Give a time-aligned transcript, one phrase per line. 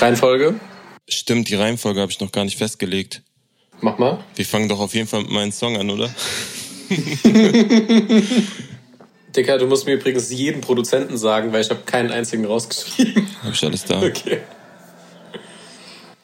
[0.00, 0.54] Reihenfolge?
[1.08, 3.22] Stimmt, die Reihenfolge habe ich noch gar nicht festgelegt.
[3.80, 4.24] Mach mal.
[4.36, 6.08] Wir fangen doch auf jeden Fall mit meinem Song an, oder?
[9.34, 13.28] Dicker, du musst mir übrigens jeden Produzenten sagen, weil ich habe keinen einzigen rausgeschrieben.
[13.42, 14.00] Hab ich alles da.
[14.00, 14.40] Okay.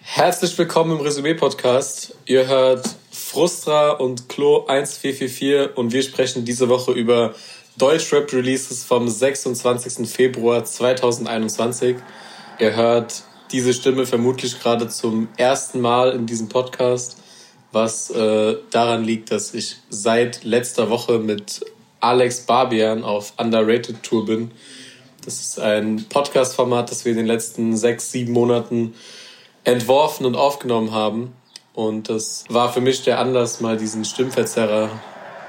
[0.00, 2.16] Herzlich willkommen im Resümee-Podcast.
[2.26, 7.34] Ihr hört Frustra und Klo 1444 und wir sprechen diese Woche über
[7.78, 10.08] Deutschrap-Releases vom 26.
[10.08, 11.96] Februar 2021.
[12.60, 13.24] Ihr hört
[13.54, 17.18] diese Stimme vermutlich gerade zum ersten Mal in diesem Podcast,
[17.70, 21.64] was äh, daran liegt, dass ich seit letzter Woche mit
[22.00, 24.50] Alex Barbian auf Underrated Tour bin.
[25.24, 28.94] Das ist ein Podcast-Format, das wir in den letzten sechs, sieben Monaten
[29.62, 31.32] entworfen und aufgenommen haben.
[31.74, 34.90] Und das war für mich der Anlass, mal diesen Stimmverzerrer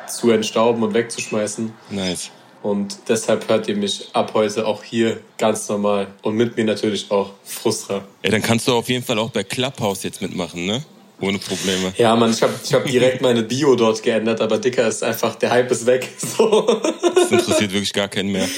[0.07, 1.73] zu entstauben und wegzuschmeißen.
[1.89, 2.29] Nice.
[2.65, 6.07] Und deshalb hört ihr mich ab heute auch hier ganz normal.
[6.23, 8.03] Und mit mir natürlich auch Frustra.
[8.23, 10.83] Ey, dann kannst du auf jeden Fall auch bei Clubhouse jetzt mitmachen, ne?
[11.21, 11.93] Ohne Probleme.
[11.95, 15.35] Ja, Mann, ich habe ich hab direkt meine Bio dort geändert, aber Dicker ist einfach,
[15.35, 16.09] der Hype ist weg.
[16.37, 16.65] So.
[17.13, 18.49] Das interessiert wirklich gar keinen mehr.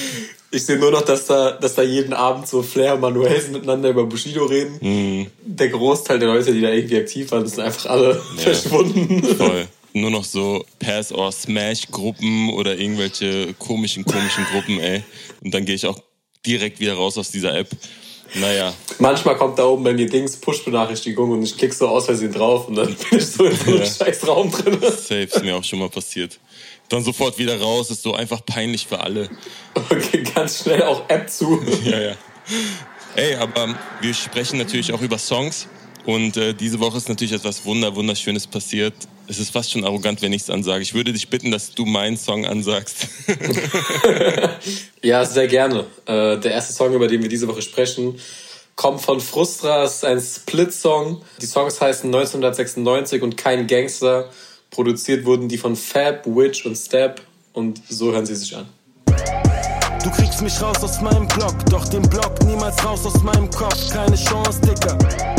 [0.52, 3.90] Ich sehe nur noch, dass da, dass da jeden Abend so Flair und Manuelsen miteinander
[3.90, 4.78] über Bushido reden.
[4.80, 5.28] Mhm.
[5.44, 8.42] Der Großteil der Leute, die da irgendwie aktiv waren, sind einfach alle Ja.
[8.42, 9.22] verschwunden.
[9.36, 9.68] Voll.
[9.94, 15.04] Nur noch so Pass- or Smash-Gruppen oder irgendwelche komischen, komischen Gruppen, ey.
[15.44, 16.00] Und dann gehe ich auch
[16.46, 17.70] direkt wieder raus aus dieser App.
[18.36, 22.34] Naja, Manchmal kommt da oben bei mir Dings, Push-Benachrichtigung und ich klick so aus Versehen
[22.34, 23.86] drauf und dann bin ich so in so einem Ja.
[23.86, 24.78] scheiß Raum drin.
[24.82, 26.38] safe ist mir auch schon mal passiert.
[26.90, 29.30] Dann sofort wieder raus, ist so einfach peinlich für alle.
[29.76, 31.62] Okay, ganz schnell auch App zu.
[31.86, 32.16] Ja, ja.
[33.16, 35.68] Ey, aber wir sprechen natürlich auch über Songs.
[36.06, 38.94] Und äh, diese Woche ist natürlich etwas Wunder, Wunderschönes passiert.
[39.30, 40.82] Es ist fast schon arrogant, wenn ich es ansage.
[40.82, 43.08] Ich würde dich bitten, dass du meinen Song ansagst.
[45.04, 45.86] Ja, sehr gerne.
[46.06, 48.20] Äh, der erste Song, über den wir diese Woche sprechen,
[48.76, 49.84] kommt von Frustra.
[49.84, 51.22] Es ist ein Split-Song.
[51.40, 54.30] Die Songs heißen 1996 und Kein Gangster.
[54.70, 57.22] Produziert wurden die von Fab, Witch und Step.
[57.54, 58.68] Und so hören sie sich an.
[60.04, 63.90] Du kriegst mich raus aus meinem Block, doch den Block niemals raus aus meinem Kopf.
[63.92, 65.37] Keine Chance, Dicker.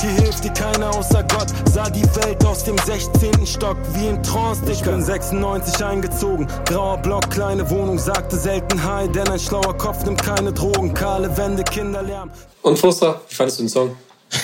[0.00, 1.48] Hier hilft dir keiner außer Gott.
[1.72, 3.46] Sah die Welt aus dem 16.
[3.46, 4.60] Stock wie in Trance.
[4.70, 7.98] Ich bin 96 eingezogen, grauer Block, kleine Wohnung.
[7.98, 10.92] Sagte selten Hi, denn ein schlauer Kopf nimmt keine Drogen.
[10.92, 12.30] Kahle Wände, Kinderlärm.
[12.62, 13.96] Und Frustra, wie fandest du den Song?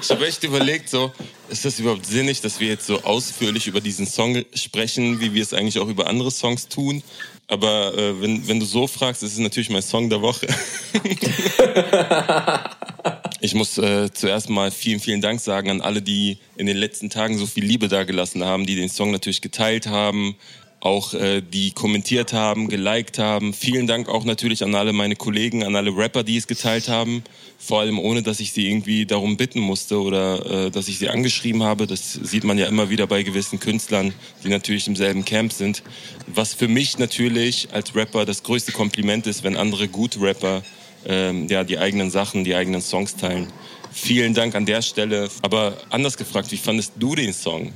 [0.00, 1.10] Ich habe echt überlegt, so,
[1.48, 5.42] ist das überhaupt sinnig, dass wir jetzt so ausführlich über diesen Song sprechen, wie wir
[5.42, 7.02] es eigentlich auch über andere Songs tun?
[7.48, 10.46] Aber äh, wenn, wenn du so fragst, ist es natürlich mein Song der Woche.
[13.44, 17.10] Ich muss äh, zuerst mal vielen, vielen Dank sagen an alle, die in den letzten
[17.10, 20.36] Tagen so viel Liebe dagelassen haben, die den Song natürlich geteilt haben,
[20.80, 23.52] auch äh, die kommentiert haben, geliked haben.
[23.52, 27.22] Vielen Dank auch natürlich an alle meine Kollegen, an alle Rapper, die es geteilt haben.
[27.58, 31.10] Vor allem ohne, dass ich sie irgendwie darum bitten musste oder äh, dass ich sie
[31.10, 31.86] angeschrieben habe.
[31.86, 35.82] Das sieht man ja immer wieder bei gewissen Künstlern, die natürlich im selben Camp sind.
[36.28, 40.62] Was für mich natürlich als Rapper das größte Kompliment ist, wenn andere gute Rapper
[41.06, 43.52] ähm, ja, die eigenen Sachen, die eigenen Songs teilen.
[43.92, 45.28] Vielen Dank an der Stelle.
[45.42, 47.72] Aber anders gefragt, wie fandest du den Song?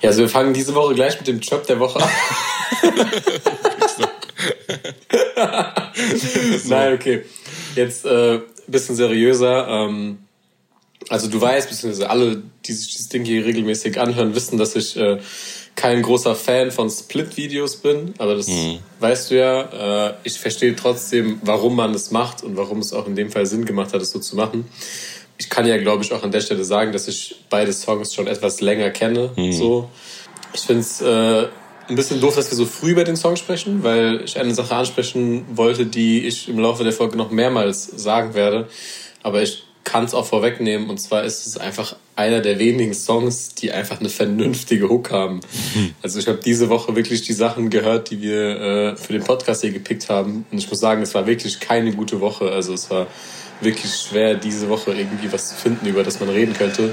[0.00, 2.10] Ja, also wir fangen diese Woche gleich mit dem Job der Woche an.
[6.66, 7.24] Nein, okay.
[7.74, 9.68] Jetzt äh, bisschen seriöser.
[9.68, 10.18] Ähm,
[11.08, 14.96] also du weißt, beziehungsweise alle, die sich dieses Ding hier regelmäßig anhören, wissen, dass ich
[14.96, 15.18] äh,
[15.76, 18.14] kein großer Fan von Split-Videos bin.
[18.18, 18.48] Aber das
[19.00, 20.08] weißt du ja.
[20.08, 23.46] Äh, ich verstehe trotzdem, warum man es macht und warum es auch in dem Fall
[23.46, 24.66] Sinn gemacht hat, es so zu machen.
[25.36, 28.28] Ich kann ja, glaube ich, auch an der Stelle sagen, dass ich beide Songs schon
[28.28, 29.30] etwas länger kenne.
[29.52, 29.90] So.
[30.52, 31.48] Ich finde es äh,
[31.88, 34.74] ein bisschen doof, dass wir so früh über den Song sprechen, weil ich eine Sache
[34.74, 38.68] ansprechen wollte, die ich im Laufe der Folge noch mehrmals sagen werde.
[39.22, 40.90] Aber ich kann es auch vorwegnehmen.
[40.90, 45.40] Und zwar ist es einfach einer der wenigen Songs, die einfach eine vernünftige Hook haben.
[46.02, 49.62] Also ich habe diese Woche wirklich die Sachen gehört, die wir äh, für den Podcast
[49.62, 50.44] hier gepickt haben.
[50.50, 52.50] Und ich muss sagen, es war wirklich keine gute Woche.
[52.50, 53.06] Also es war
[53.60, 56.92] wirklich schwer, diese Woche irgendwie was zu finden, über das man reden könnte.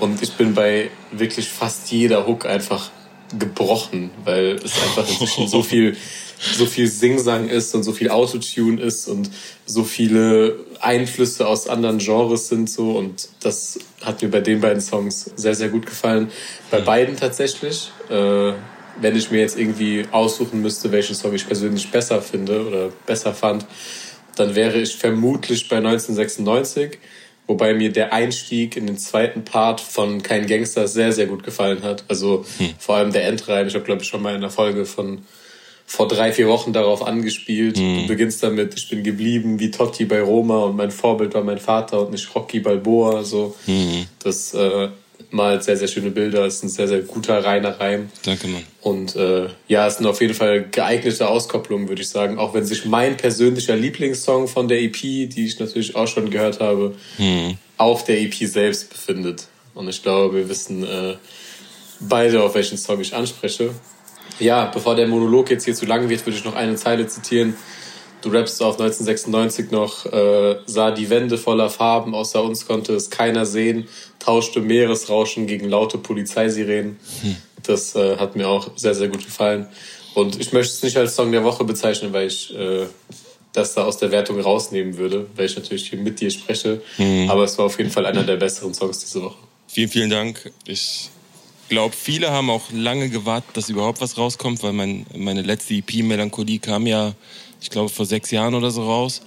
[0.00, 2.90] Und ich bin bei wirklich fast jeder Hook einfach
[3.38, 5.96] gebrochen, weil es einfach inzwischen so viel,
[6.40, 9.30] so viel Singsang ist und so viel Autotune ist und
[9.66, 14.80] so viele Einflüsse aus anderen Genres sind so und das hat mir bei den beiden
[14.80, 16.30] Songs sehr, sehr gut gefallen.
[16.70, 17.92] Bei beiden tatsächlich.
[18.08, 18.52] Äh,
[19.00, 23.34] wenn ich mir jetzt irgendwie aussuchen müsste, welchen Song ich persönlich besser finde oder besser
[23.34, 23.66] fand,
[24.36, 26.98] dann wäre ich vermutlich bei 1996.
[27.46, 31.82] Wobei mir der Einstieg in den zweiten Part von Kein Gangster sehr, sehr gut gefallen
[31.82, 32.04] hat.
[32.08, 32.44] Also
[32.78, 33.66] vor allem der Endreim.
[33.66, 35.22] Ich habe, glaube ich, schon mal in einer Folge von
[35.90, 37.76] vor drei, vier Wochen darauf angespielt.
[37.76, 38.02] Mhm.
[38.02, 41.58] Du beginnst damit, ich bin geblieben wie Totti bei Roma und mein Vorbild war mein
[41.58, 43.24] Vater und nicht Rocky Balboa.
[43.24, 43.56] So.
[43.66, 44.06] Mhm.
[44.22, 44.90] Das äh,
[45.30, 46.46] malt sehr, sehr schöne Bilder.
[46.46, 48.08] Es ist ein sehr, sehr guter, reiner Reim.
[48.24, 48.62] Danke, Mann.
[48.82, 52.38] Und äh, ja, es sind auf jeden Fall geeignete Auskopplungen, würde ich sagen.
[52.38, 56.60] Auch wenn sich mein persönlicher Lieblingssong von der EP, die ich natürlich auch schon gehört
[56.60, 57.58] habe, mhm.
[57.78, 59.48] auf der EP selbst befindet.
[59.74, 61.16] Und ich glaube, wir wissen äh,
[61.98, 63.70] beide, auf welchen Song ich anspreche.
[64.40, 67.54] Ja, bevor der Monolog jetzt hier zu lang wird, würde ich noch eine Zeile zitieren.
[68.22, 73.08] Du rappst auf 1996 noch, äh, sah die Wände voller Farben, außer uns konnte es
[73.08, 73.88] keiner sehen,
[74.18, 76.98] tauschte Meeresrauschen gegen laute Polizeisirenen.
[77.22, 77.36] Hm.
[77.62, 79.68] Das äh, hat mir auch sehr, sehr gut gefallen.
[80.14, 82.86] Und ich möchte es nicht als Song der Woche bezeichnen, weil ich äh,
[83.52, 86.82] das da aus der Wertung rausnehmen würde, weil ich natürlich hier mit dir spreche.
[86.96, 87.30] Hm.
[87.30, 89.38] Aber es war auf jeden Fall einer der besseren Songs diese Woche.
[89.66, 90.52] Vielen, vielen Dank.
[90.66, 91.10] Ich
[91.70, 96.02] glaube, viele haben auch lange gewartet, dass überhaupt was rauskommt, weil mein, meine letzte EP
[96.02, 97.14] Melancholie kam ja,
[97.62, 99.22] ich glaube, vor sechs Jahren oder so raus.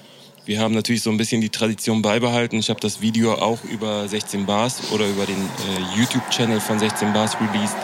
[0.45, 2.57] Wir haben natürlich so ein bisschen die Tradition beibehalten.
[2.59, 7.13] Ich habe das Video auch über 16 Bars oder über den äh, YouTube-Channel von 16
[7.13, 7.77] Bars released,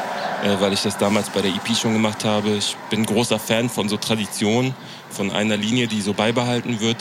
[0.43, 2.49] äh, weil ich das damals bei der EP schon gemacht habe.
[2.57, 4.75] Ich bin großer Fan von so Traditionen,
[5.09, 6.97] von einer Linie, die so beibehalten wird.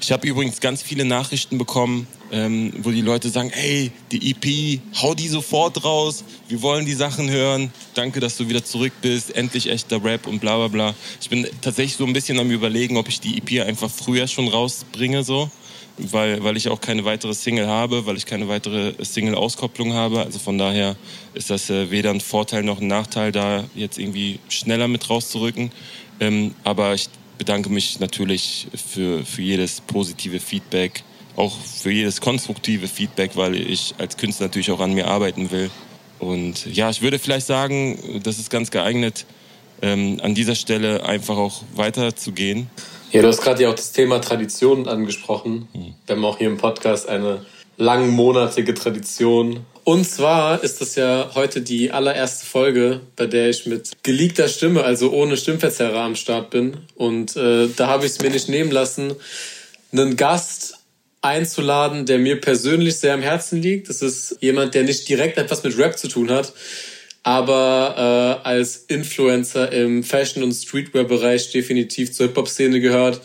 [0.00, 4.80] Ich habe übrigens ganz viele Nachrichten bekommen, ähm, wo die Leute sagen, hey, die EP,
[5.00, 9.34] hau die sofort raus, wir wollen die Sachen hören, danke, dass du wieder zurück bist,
[9.34, 10.94] endlich echter Rap und bla bla bla.
[11.20, 14.48] Ich bin tatsächlich so ein bisschen am überlegen, ob ich die EP einfach früher schon
[14.48, 15.50] rausbringe, so.
[15.98, 20.20] Weil, weil ich auch keine weitere Single habe, weil ich keine weitere Single-Auskopplung habe.
[20.20, 20.96] Also von daher
[21.34, 25.70] ist das äh, weder ein Vorteil noch ein Nachteil, da jetzt irgendwie schneller mit rauszurücken.
[26.18, 31.02] Ähm, aber ich bedanke mich natürlich für, für jedes positive Feedback,
[31.36, 35.70] auch für jedes konstruktive Feedback, weil ich als Künstler natürlich auch an mir arbeiten will.
[36.18, 39.24] Und ja, ich würde vielleicht sagen, das ist ganz geeignet,
[39.80, 42.68] ähm, an dieser Stelle einfach auch weiterzugehen.
[43.10, 45.66] Ja, du hast gerade ja auch das Thema Tradition angesprochen.
[45.72, 45.94] Hm.
[46.04, 47.46] Wir haben auch hier im Podcast eine
[47.78, 49.60] langmonatige Tradition
[49.90, 54.84] und zwar ist das ja heute die allererste Folge, bei der ich mit geleakter Stimme,
[54.84, 56.76] also ohne Stimmverzerrer am Start bin.
[56.94, 59.16] Und äh, da habe ich es mir nicht nehmen lassen,
[59.90, 60.78] einen Gast
[61.22, 63.88] einzuladen, der mir persönlich sehr am Herzen liegt.
[63.88, 66.52] Das ist jemand, der nicht direkt etwas mit Rap zu tun hat,
[67.24, 73.20] aber äh, als Influencer im Fashion- und Streetwear-Bereich definitiv zur Hip-Hop-Szene gehört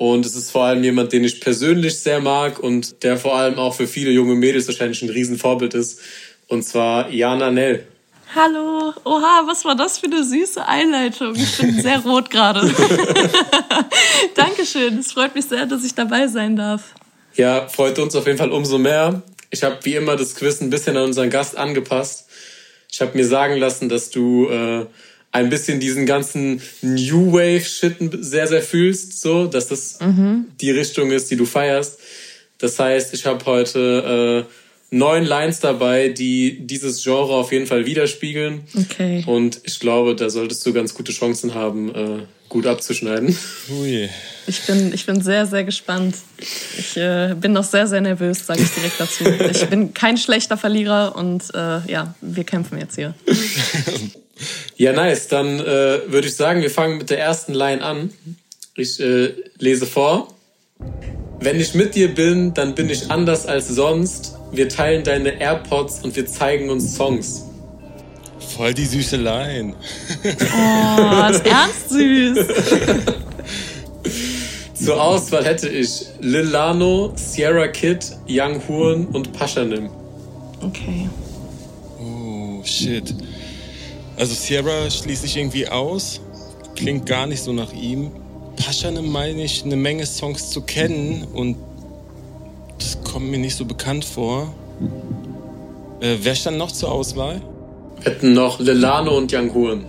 [0.00, 3.58] und es ist vor allem jemand, den ich persönlich sehr mag und der vor allem
[3.58, 6.00] auch für viele junge Mädels wahrscheinlich ein Riesenvorbild ist.
[6.48, 7.86] Und zwar Jana Nell.
[8.34, 11.34] Hallo, oha, was war das für eine süße Einleitung?
[11.34, 12.62] Ich bin sehr rot gerade.
[14.34, 16.94] Dankeschön, es freut mich sehr, dass ich dabei sein darf.
[17.34, 19.20] Ja, freut uns auf jeden Fall umso mehr.
[19.50, 22.26] Ich habe wie immer das Quiz ein bisschen an unseren Gast angepasst.
[22.90, 24.86] Ich habe mir sagen lassen, dass du äh,
[25.32, 30.46] ein bisschen diesen ganzen New Wave Shit sehr sehr fühlst, so dass das mhm.
[30.60, 31.98] die Richtung ist, die du feierst.
[32.58, 34.52] Das heißt, ich habe heute äh,
[34.90, 38.62] neun Lines dabei, die dieses Genre auf jeden Fall widerspiegeln.
[38.74, 39.24] Okay.
[39.26, 43.36] Und ich glaube, da solltest du ganz gute Chancen haben, äh, gut abzuschneiden.
[43.70, 44.10] Ui.
[44.46, 46.16] Ich bin, ich bin sehr, sehr gespannt.
[46.76, 49.24] Ich äh, bin noch sehr, sehr nervös, sage ich direkt dazu.
[49.24, 53.14] Ich bin kein schlechter Verlierer und äh, ja, wir kämpfen jetzt hier.
[54.76, 55.28] Ja, nice.
[55.28, 58.10] Dann äh, würde ich sagen, wir fangen mit der ersten Line an.
[58.76, 60.28] Ich äh, lese vor.
[61.40, 64.36] Wenn ich mit dir bin, dann bin ich anders als sonst.
[64.52, 67.44] Wir teilen deine AirPods und wir zeigen uns Songs.
[68.56, 69.74] Voll die süße Line.
[70.24, 72.46] Oh, ist ernst süß.
[74.84, 79.90] Zur Auswahl hätte ich Lil Lano, Sierra Kid, Young Horn und Paschanim.
[80.62, 81.08] Okay.
[82.00, 83.14] Oh, shit.
[84.20, 86.20] Also Sierra schließe ich irgendwie aus.
[86.76, 88.10] Klingt gar nicht so nach ihm.
[88.54, 91.56] Paschanem meine ich, eine Menge Songs zu kennen und
[92.78, 94.52] das kommt mir nicht so bekannt vor.
[96.02, 97.40] Äh, wer stand noch zur Auswahl?
[98.02, 99.86] Wir hätten noch Lilano und Young Huren.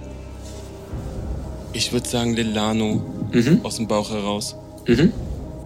[1.73, 3.01] Ich würde sagen Lilano
[3.33, 3.59] mhm.
[3.63, 4.55] aus dem Bauch heraus.
[4.87, 5.11] Mhm.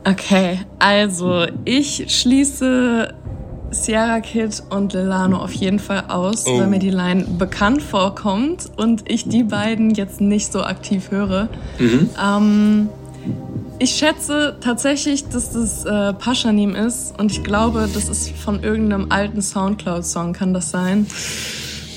[0.06, 3.14] Okay, also ich schließe
[3.84, 6.60] Sierra Kid und Lilano auf jeden Fall aus, oh.
[6.60, 11.50] weil mir die Line bekannt vorkommt und ich die beiden jetzt nicht so aktiv höre.
[11.80, 12.10] Mhm.
[12.22, 12.90] Ähm,
[13.80, 19.08] ich schätze tatsächlich, dass das äh, Paschanim ist und ich glaube, das ist von irgendeinem
[19.12, 21.06] alten Soundcloud-Song, kann das sein?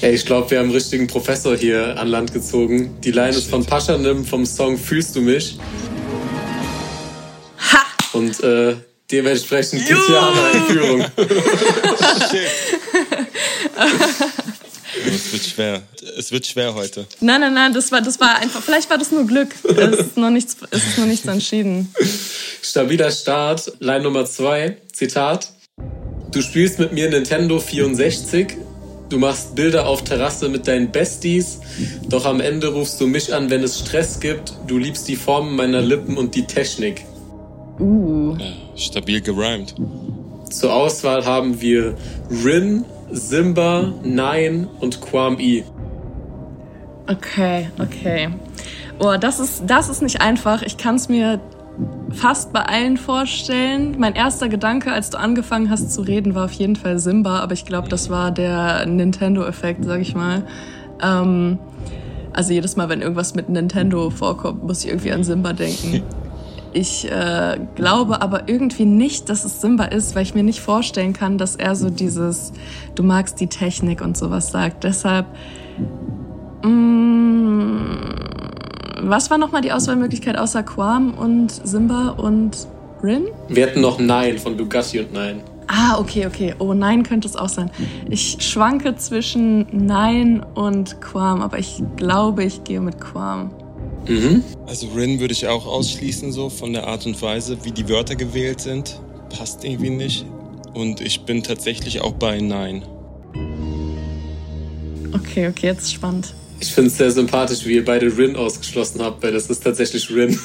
[0.00, 2.96] Ey, ich glaube, wir haben einen richtigen Professor hier an Land gezogen.
[3.02, 5.58] Die Line ist von Paschanim vom Song Fühlst du mich?
[7.72, 7.82] Ha!
[8.12, 8.76] Und äh,
[9.10, 11.04] Dementsprechend gibt es ja eine Einführung.
[15.06, 15.82] es wird schwer.
[16.18, 17.06] Es wird schwer heute.
[17.20, 19.48] Nein, nein, nein, das war, das war einfach, vielleicht war das nur Glück.
[19.64, 21.90] Es ist noch nichts, es ist noch nichts entschieden.
[22.62, 25.52] Stabiler Start, Line Nummer zwei, Zitat.
[26.30, 28.48] Du spielst mit mir Nintendo 64,
[29.08, 31.60] du machst Bilder auf Terrasse mit deinen Besties,
[32.10, 34.52] doch am Ende rufst du mich an, wenn es Stress gibt.
[34.66, 37.06] Du liebst die Formen meiner Lippen und die Technik.
[37.78, 38.36] Uh.
[38.38, 39.74] Ja, stabil gerimt.
[40.50, 41.94] Zur Auswahl haben wir
[42.44, 45.64] Rin, Simba, Nine und Quam E.
[47.06, 48.28] Okay, okay.
[48.98, 50.62] Oh, das ist, das ist nicht einfach.
[50.62, 51.40] Ich kann es mir
[52.10, 53.96] fast bei allen vorstellen.
[53.98, 57.52] Mein erster Gedanke, als du angefangen hast zu reden, war auf jeden Fall Simba, aber
[57.52, 60.44] ich glaube, das war der Nintendo-Effekt, sag ich mal.
[61.02, 61.58] Ähm,
[62.32, 66.02] also jedes Mal, wenn irgendwas mit Nintendo vorkommt, muss ich irgendwie an Simba denken.
[66.72, 71.12] Ich äh, glaube aber irgendwie nicht, dass es Simba ist, weil ich mir nicht vorstellen
[71.12, 72.52] kann, dass er so dieses,
[72.94, 74.84] du magst die Technik und sowas sagt.
[74.84, 75.26] Deshalb,
[76.62, 77.78] mm,
[79.00, 82.68] was war nochmal die Auswahlmöglichkeit außer Quam und Simba und
[83.02, 83.28] Rin?
[83.48, 85.40] Wir hätten noch Nein von Bugatti und Nein.
[85.68, 86.54] Ah, okay, okay.
[86.58, 87.70] Oh, Nein könnte es auch sein.
[88.08, 93.50] Ich schwanke zwischen Nein und Quam, aber ich glaube, ich gehe mit Quam.
[94.08, 94.42] Mhm.
[94.66, 98.16] Also Rin würde ich auch ausschließen, so von der Art und Weise, wie die Wörter
[98.16, 99.00] gewählt sind.
[99.36, 100.24] Passt irgendwie nicht.
[100.74, 102.84] Und ich bin tatsächlich auch bei Nein.
[105.12, 106.34] Okay, okay, jetzt ist spannend.
[106.60, 110.10] Ich finde es sehr sympathisch, wie ihr beide Rin ausgeschlossen habt, weil das ist tatsächlich
[110.10, 110.38] Rin.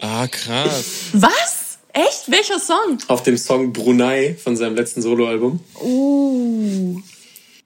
[0.00, 0.84] Ah, krass.
[1.12, 1.78] Was?
[1.92, 2.24] Echt?
[2.30, 2.98] Welcher Song?
[3.08, 5.60] Auf dem Song Brunei von seinem letzten Soloalbum.
[5.80, 6.96] Oh.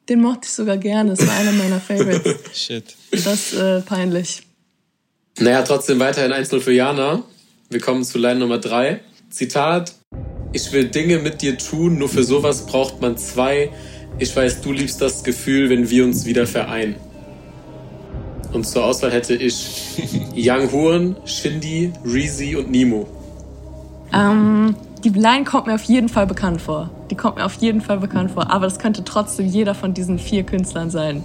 [0.08, 1.14] Den mochte ich sogar gerne.
[1.14, 2.36] Das war einer meiner Favorites.
[2.54, 2.94] Shit.
[3.10, 4.42] Das ist äh, peinlich.
[5.38, 7.22] Naja, trotzdem weiterhin 1-0 für Jana.
[7.70, 9.00] Wir kommen zu Line Nummer 3.
[9.30, 9.94] Zitat.
[10.52, 13.70] Ich will Dinge mit dir tun, nur für sowas braucht man zwei.
[14.18, 16.96] Ich weiß, du liebst das Gefühl, wenn wir uns wieder vereinen.
[18.52, 20.02] Und zur Auswahl hätte ich
[20.34, 23.06] Young Horn, Shindy, Reezy und Nemo.
[24.12, 26.90] Ähm, die Line kommt mir auf jeden Fall bekannt vor.
[27.10, 28.50] Die kommt mir auf jeden Fall bekannt vor.
[28.50, 31.24] Aber das könnte trotzdem jeder von diesen vier Künstlern sein.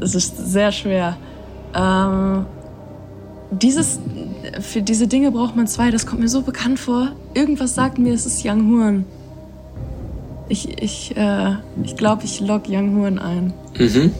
[0.00, 1.16] Es ist sehr schwer.
[1.74, 2.46] Ähm,
[3.50, 3.98] dieses,
[4.60, 5.90] für diese Dinge braucht man zwei.
[5.90, 7.12] Das kommt mir so bekannt vor.
[7.34, 9.04] Irgendwas sagt mir, es ist Young Horn.
[10.48, 11.52] Ich, ich, äh,
[11.84, 13.52] ich glaube, ich log Young Horn ein.
[13.78, 14.12] Mhm.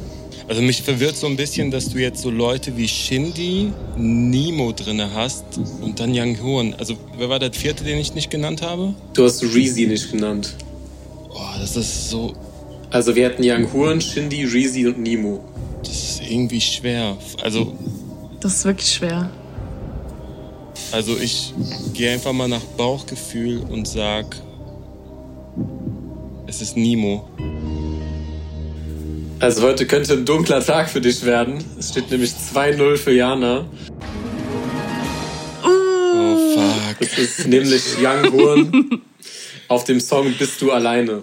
[0.49, 5.09] Also mich verwirrt so ein bisschen, dass du jetzt so Leute wie Shindy, Nemo drinne
[5.14, 5.45] hast
[5.81, 6.75] und dann Young Horn.
[6.78, 8.95] Also wer war der vierte, den ich nicht genannt habe?
[9.14, 10.54] Du hast Reezy nicht genannt.
[11.31, 12.35] Oh, das ist so,
[12.90, 15.40] Also wir hätten Young Horn, Shindy, Reezy und Nemo.
[15.83, 17.16] das ist irgendwie schwer.
[17.43, 17.73] Also,
[18.45, 19.31] Das ist wirklich schwer.
[20.93, 21.55] also ich
[21.95, 24.37] gehe einfach mal nach Bauchgefühl und sag,
[26.47, 27.27] es ist Nemo.
[29.41, 31.65] Also heute könnte ein dunkler Tag für dich werden.
[31.79, 33.65] Es steht nämlich 2-0 für Jana.
[35.65, 36.99] Oh fuck.
[37.01, 39.01] Das ist nämlich Young Horn
[39.69, 41.23] auf dem Song Bist du alleine.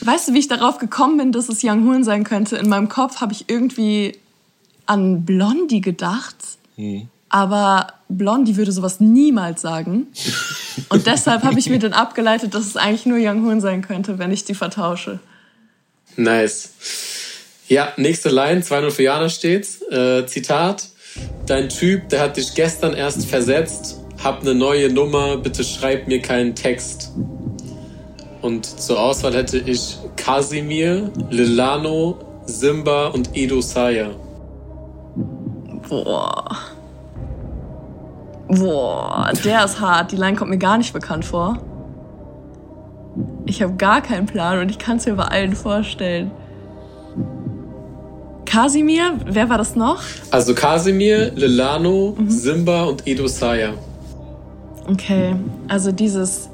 [0.00, 2.56] Weißt du, wie ich darauf gekommen bin, dass es Young Horn sein könnte?
[2.56, 4.14] In meinem Kopf habe ich irgendwie
[4.86, 6.36] an Blondie gedacht.
[7.28, 10.08] Aber Blondie würde sowas niemals sagen.
[10.88, 14.18] Und deshalb habe ich mir dann abgeleitet, dass es eigentlich nur Young Horn sein könnte,
[14.18, 15.18] wenn ich die vertausche.
[16.16, 16.70] Nice.
[17.68, 19.82] Ja, nächste Line, 2-0 für Jana steht's.
[19.90, 20.88] Äh, Zitat.
[21.46, 24.00] Dein Typ, der hat dich gestern erst versetzt.
[24.22, 27.12] Hab ne neue Nummer, bitte schreib mir keinen Text.
[28.42, 34.14] Und zur Auswahl hätte ich Casimir, Lilano, Simba und Edo Saya.
[35.88, 36.56] Boah.
[38.48, 40.12] Boah, der ist hart.
[40.12, 41.58] Die Line kommt mir gar nicht bekannt vor.
[43.44, 46.30] Ich habe gar keinen Plan und ich kann es mir bei allen vorstellen.
[48.44, 50.02] Kasimir, wer war das noch?
[50.30, 53.72] Also Casimir, Lilano, Simba und Edo Saya.
[54.88, 55.34] Okay,
[55.68, 56.48] also dieses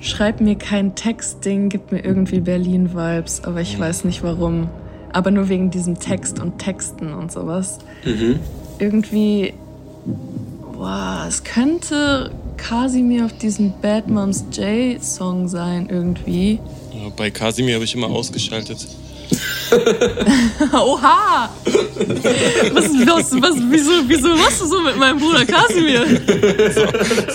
[0.00, 4.68] Schreib mir kein Text-Ding gibt mir irgendwie Berlin-Vibes, aber ich weiß nicht warum.
[5.12, 7.78] Aber nur wegen diesem Text und Texten und sowas.
[8.04, 8.38] Mhm.
[8.78, 9.54] Irgendwie,
[10.72, 16.58] boah, es könnte Kasimir auf diesem Bad Moms J-Song sein, irgendwie.
[16.92, 18.86] Ja, bei Casimir habe ich immer ausgeschaltet.
[20.72, 21.50] Oha!
[22.72, 26.04] Was, was, was, wieso, wieso machst du so mit meinem Bruder Kasimir?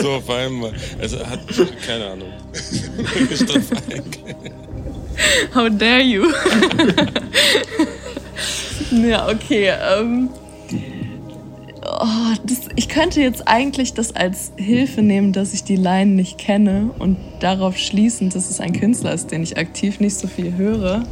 [0.01, 0.73] So auf einmal.
[1.01, 1.39] Also hat,
[1.85, 2.31] keine Ahnung.
[5.53, 6.27] How dare you?
[9.07, 9.73] ja, okay.
[9.99, 10.29] Ähm,
[11.99, 16.37] oh, das, ich könnte jetzt eigentlich das als Hilfe nehmen, dass ich die Line nicht
[16.37, 20.55] kenne und darauf schließen, dass es ein Künstler ist, den ich aktiv nicht so viel
[20.55, 21.03] höre.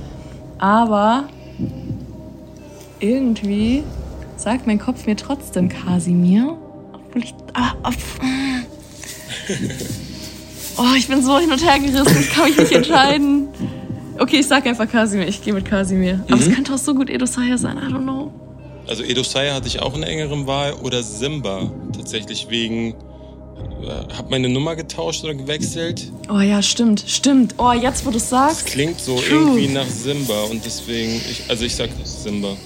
[0.58, 1.26] Aber
[3.00, 3.84] irgendwie
[4.36, 6.58] sagt mein Kopf mir trotzdem Kasimir.
[6.94, 7.34] Obwohl ich.
[7.54, 8.20] Ah, auf,
[10.78, 13.48] oh, ich bin so hin und her gerissen, ich kann mich nicht entscheiden.
[14.18, 16.24] Okay, ich sag einfach Kasimir, ich gehe mit Kasimir.
[16.28, 16.42] Aber mhm.
[16.42, 18.49] es könnte auch so gut Edo Saya sein, I don't know.
[18.90, 21.72] Also Edo Saya hatte ich auch in engeren Wahl oder Simba.
[21.96, 22.96] Tatsächlich wegen
[23.84, 26.12] äh, hab meine Nummer getauscht oder gewechselt.
[26.28, 27.54] Oh ja, stimmt, stimmt.
[27.60, 28.66] Oh, jetzt wo du sagst.
[28.66, 29.28] Das klingt so True.
[29.30, 32.58] irgendwie nach Simba und deswegen, ich, also ich sag Simba.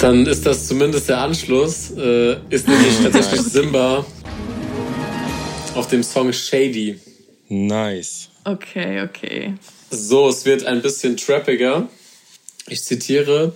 [0.00, 1.92] Dann ist das zumindest der Anschluss.
[1.92, 4.04] Äh, ist nämlich tatsächlich Simba
[5.76, 6.98] auf dem Song Shady.
[7.48, 8.30] Nice.
[8.42, 9.54] Okay, okay.
[9.90, 11.88] So, es wird ein bisschen trappiger.
[12.66, 13.52] Ich zitiere: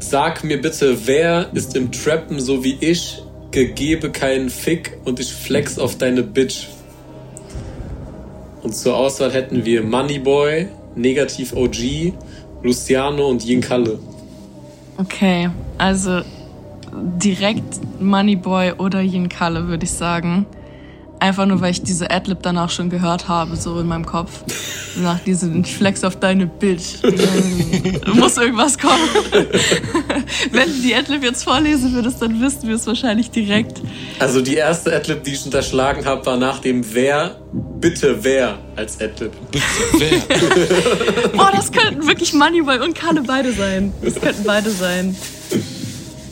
[0.00, 3.22] Sag mir bitte, wer ist im Trappen so wie ich?
[3.50, 6.68] Gegebe keinen Fick und ich flex auf deine Bitch.
[8.62, 12.12] Und zur Auswahl hätten wir Moneyboy, Negativ OG,
[12.62, 13.98] Luciano und Yin Kalle.
[14.98, 16.20] Okay, also
[16.92, 20.46] direkt Moneyboy oder Yin Kalle würde ich sagen.
[21.20, 24.44] Einfach nur, weil ich diese Adlib danach schon gehört habe, so in meinem Kopf.
[25.02, 27.02] Nach diesem Flex auf deine Bitch.
[28.14, 29.08] muss irgendwas kommen.
[30.52, 33.80] Wenn du die Adlib jetzt vorlesen würdest, dann wüssten wir es wahrscheinlich direkt.
[34.20, 37.36] Also die erste Adlib, die ich unterschlagen habe, war nach dem Wer,
[37.80, 39.32] bitte wer als Adlib.
[39.50, 39.64] Bitte
[39.98, 41.28] wer.
[41.36, 43.92] Boah, das könnten wirklich Moneyboy und Kalle beide sein.
[44.02, 45.16] Das könnten beide sein.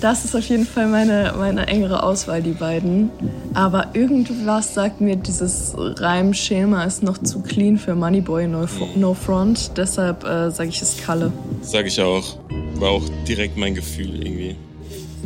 [0.01, 3.11] Das ist auf jeden Fall meine, meine engere Auswahl, die beiden.
[3.57, 9.79] Aber irgendwas sagt mir, dieses Reimschema ist noch zu clean für Moneyboy No, no Front.
[9.79, 11.33] Deshalb äh, sage ich es Kalle.
[11.63, 12.39] Sag ich auch.
[12.75, 14.57] War auch direkt mein Gefühl irgendwie.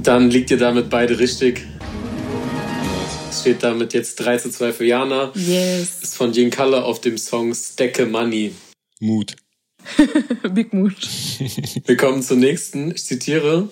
[0.00, 1.66] Dann liegt ihr damit beide richtig.
[3.30, 5.32] Es steht damit jetzt 3 zu 2 für Jana.
[5.34, 6.00] Yes.
[6.00, 8.54] Ist von Jin Kalle auf dem Song Stecke Money.
[9.00, 9.34] Mut.
[10.54, 10.94] Big Mut.
[11.84, 12.92] Wir kommen zum nächsten.
[12.92, 13.70] Ich zitiere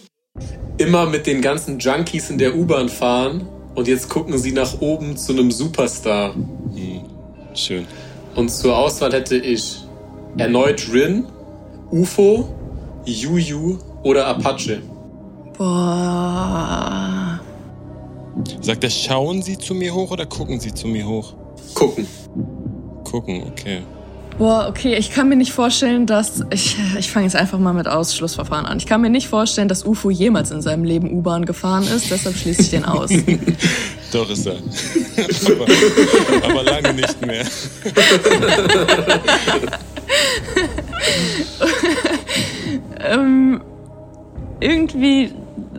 [0.78, 3.46] immer mit den ganzen Junkies in der U-Bahn fahren
[3.78, 6.34] und jetzt gucken sie nach oben zu einem Superstar.
[6.34, 7.04] Hm,
[7.54, 7.86] schön.
[8.34, 9.84] Und zur Auswahl hätte ich
[10.36, 11.26] erneut Rin,
[11.92, 12.48] UFO,
[13.04, 14.82] Juju oder Apache.
[15.56, 17.38] Boah.
[18.60, 21.34] Sagt er, schauen Sie zu mir hoch oder gucken Sie zu mir hoch?
[21.74, 22.04] Gucken.
[23.04, 23.82] Gucken, okay.
[24.38, 26.44] Boah, okay, ich kann mir nicht vorstellen, dass.
[26.50, 28.78] Ich, ich fange jetzt einfach mal mit Ausschlussverfahren an.
[28.78, 32.36] Ich kann mir nicht vorstellen, dass UFO jemals in seinem Leben U-Bahn gefahren ist, deshalb
[32.36, 33.10] schließe ich den aus.
[34.12, 34.54] Doch ist er.
[35.46, 35.66] aber,
[36.44, 37.44] aber lange nicht mehr.
[43.04, 43.60] ähm,
[44.60, 45.32] irgendwie,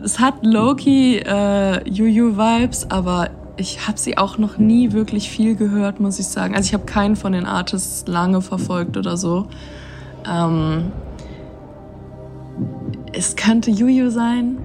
[0.04, 6.00] es hat Loki äh, Juju-Vibes, aber ich habe sie auch noch nie wirklich viel gehört,
[6.00, 6.54] muss ich sagen.
[6.54, 9.46] Also ich habe keinen von den Artists lange verfolgt oder so.
[10.28, 10.92] Ähm,
[13.12, 14.58] es könnte Juju sein.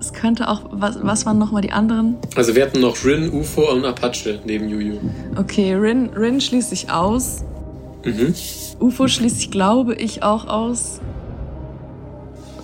[0.00, 2.16] Es könnte auch, was, was waren nochmal die anderen?
[2.36, 4.98] Also wir hatten noch Rin, UFO und Apache neben Juju.
[5.36, 7.42] Okay, Rin, Rin schließt sich aus.
[8.04, 8.34] Mhm.
[8.80, 11.00] UFO schließt sich, glaube ich, auch aus.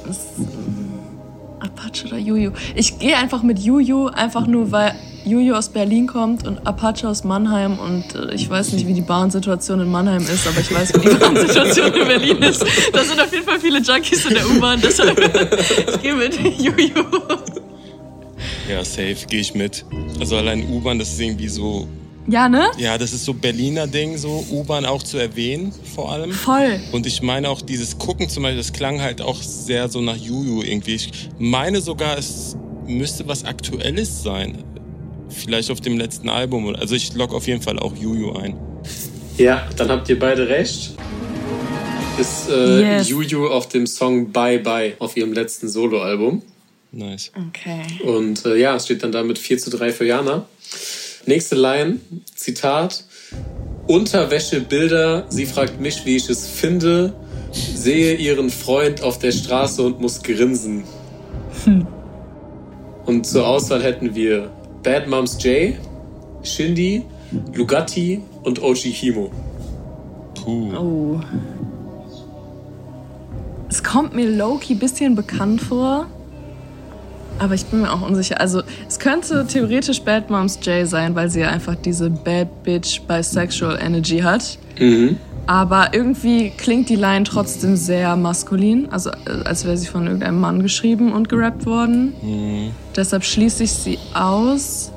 [0.06, 0.26] Das,
[1.60, 2.52] Apache oder Juju?
[2.74, 7.24] Ich gehe einfach mit Juju, einfach nur, weil Juju aus Berlin kommt und Apache aus
[7.24, 10.94] Mannheim und äh, ich weiß nicht, wie die Bahnsituation in Mannheim ist, aber ich weiß,
[10.94, 12.64] wie die Bahnsituation in Berlin ist.
[12.92, 17.04] Da sind auf jeden Fall viele Junkies in der U-Bahn, deshalb ich gehe mit Juju.
[18.68, 19.84] Ja, safe, gehe ich mit.
[20.18, 21.88] Also allein U-Bahn, das ist irgendwie so
[22.30, 22.70] ja, ne?
[22.78, 26.32] Ja, das ist so Berliner Ding, so U-Bahn auch zu erwähnen, vor allem.
[26.32, 26.78] Voll.
[26.92, 30.16] Und ich meine auch dieses Gucken zum Beispiel, das klang halt auch sehr so nach
[30.16, 30.94] Juju irgendwie.
[30.94, 32.56] Ich meine sogar, es
[32.86, 34.62] müsste was Aktuelles sein.
[35.30, 36.74] Vielleicht auf dem letzten Album.
[36.74, 38.56] Also ich log auf jeden Fall auch Juju ein.
[39.38, 40.92] Ja, dann habt ihr beide recht.
[42.18, 43.08] Ist äh, yes.
[43.08, 46.42] Juju auf dem Song Bye Bye auf ihrem letzten Soloalbum.
[46.92, 47.30] Nice.
[47.48, 47.82] Okay.
[48.04, 50.46] Und äh, ja, es steht dann damit 4 zu 3 für Jana.
[51.26, 52.00] Nächste Line,
[52.34, 53.04] Zitat.
[53.86, 57.14] Unterwäschebilder, sie fragt mich, wie ich es finde,
[57.52, 60.84] sehe ihren Freund auf der Straße und muss grinsen.
[61.64, 61.86] Hm.
[63.06, 64.50] Und zur Auswahl hätten wir
[64.82, 65.76] Bad Moms J,
[66.42, 67.04] Shindy,
[67.54, 69.30] Lugatti und Ochi Himo.
[70.34, 70.72] Puh.
[70.74, 71.20] Oh.
[73.68, 76.06] Es kommt mir Loki ein bisschen bekannt vor,
[77.38, 78.40] aber ich bin mir auch unsicher.
[78.40, 83.00] Also, es könnte theoretisch Bad Moms J sein, weil sie ja einfach diese Bad Bitch
[83.02, 84.58] Bisexual Energy hat.
[84.78, 85.18] Mhm.
[85.50, 90.38] Aber irgendwie klingt die Line trotzdem sehr maskulin, also äh, als wäre sie von irgendeinem
[90.38, 92.12] Mann geschrieben und gerappt worden.
[92.22, 92.70] Mhm.
[92.94, 94.92] Deshalb schließe ich sie aus.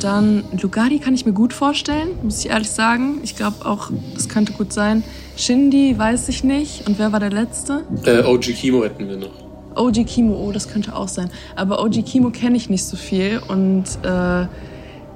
[0.00, 3.20] Dann Lugardi kann ich mir gut vorstellen, muss ich ehrlich sagen.
[3.22, 5.04] Ich glaube auch, das könnte gut sein.
[5.36, 6.88] Shindy weiß ich nicht.
[6.88, 7.84] Und wer war der letzte?
[8.06, 9.34] Äh, OG Kimo hätten wir noch.
[9.76, 11.28] OG Kimo, oh, das könnte auch sein.
[11.54, 14.46] Aber OG Kimo kenne ich nicht so viel und äh,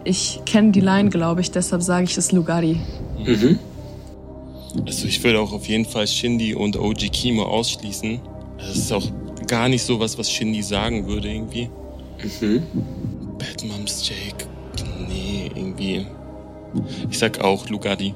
[0.05, 2.78] ich kenne die Line, glaube ich, deshalb sage ich es Lugari.
[3.24, 3.59] Mhm.
[4.87, 8.20] Also ich würde auch auf jeden Fall Shindy und OG Kimo ausschließen.
[8.58, 9.06] Das ist auch
[9.46, 11.68] gar nicht so was, was Shindy sagen würde irgendwie.
[12.40, 12.62] Mhm.
[13.38, 14.46] Bad Moms Jake.
[15.08, 16.06] Nee, irgendwie.
[17.11, 18.14] Ich sag auch Lugadi.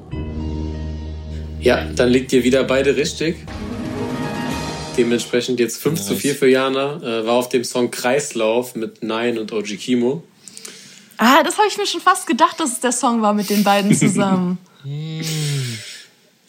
[1.61, 3.37] Ja, dann liegt ihr wieder beide richtig.
[4.97, 6.07] Dementsprechend jetzt 5 nice.
[6.07, 6.97] zu 4 für Jana.
[7.03, 10.23] Äh, war auf dem Song Kreislauf mit Nein und OG Kimo.
[11.19, 13.65] Ah, das habe ich mir schon fast gedacht, dass es der Song war mit den
[13.65, 14.59] beiden zusammen.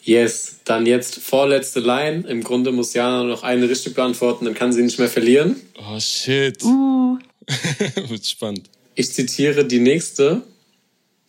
[0.08, 2.26] Yes, dann jetzt vorletzte Line.
[2.26, 5.56] Im Grunde muss Jana noch eine richtig beantworten, dann kann sie nicht mehr verlieren.
[5.78, 6.62] Oh shit.
[6.64, 7.18] Uh.
[8.08, 8.68] Wird spannend.
[8.94, 10.42] Ich zitiere die nächste.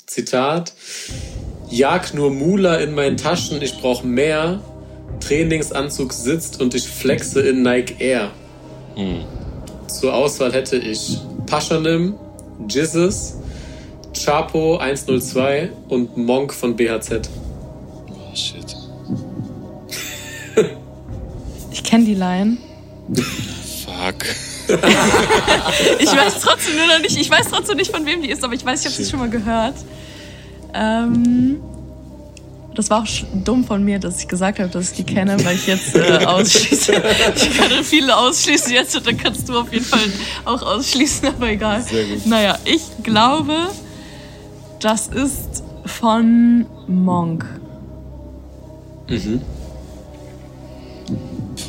[0.07, 0.73] Zitat.
[1.69, 4.63] Jag nur Mula in meinen Taschen, ich brauche mehr.
[5.19, 8.31] Trainingsanzug sitzt und ich flexe in Nike Air.
[8.95, 9.25] Hm.
[9.87, 12.15] Zur Auswahl hätte ich Paschanim,
[12.67, 13.35] Jizzes,
[14.13, 17.29] Chapo 102 und Monk von BHZ.
[21.79, 22.57] Ich kenne die Line.
[23.85, 24.25] Fuck.
[25.99, 28.53] ich weiß trotzdem nur noch nicht, ich weiß trotzdem nicht, von wem die ist, aber
[28.53, 29.75] ich weiß, ich habe sie schon mal gehört.
[30.73, 31.61] Ähm,
[32.75, 35.55] das war auch dumm von mir, dass ich gesagt habe, dass ich die kenne, weil
[35.55, 36.91] ich jetzt äh, ausschließe.
[37.35, 39.99] ich kann viele ausschließen jetzt und dann kannst du auf jeden Fall
[40.45, 41.81] auch ausschließen, aber egal.
[41.81, 42.25] Sehr gut.
[42.25, 43.55] Naja, ich glaube,
[44.81, 47.45] das ist von Monk.
[49.07, 49.41] Mhm.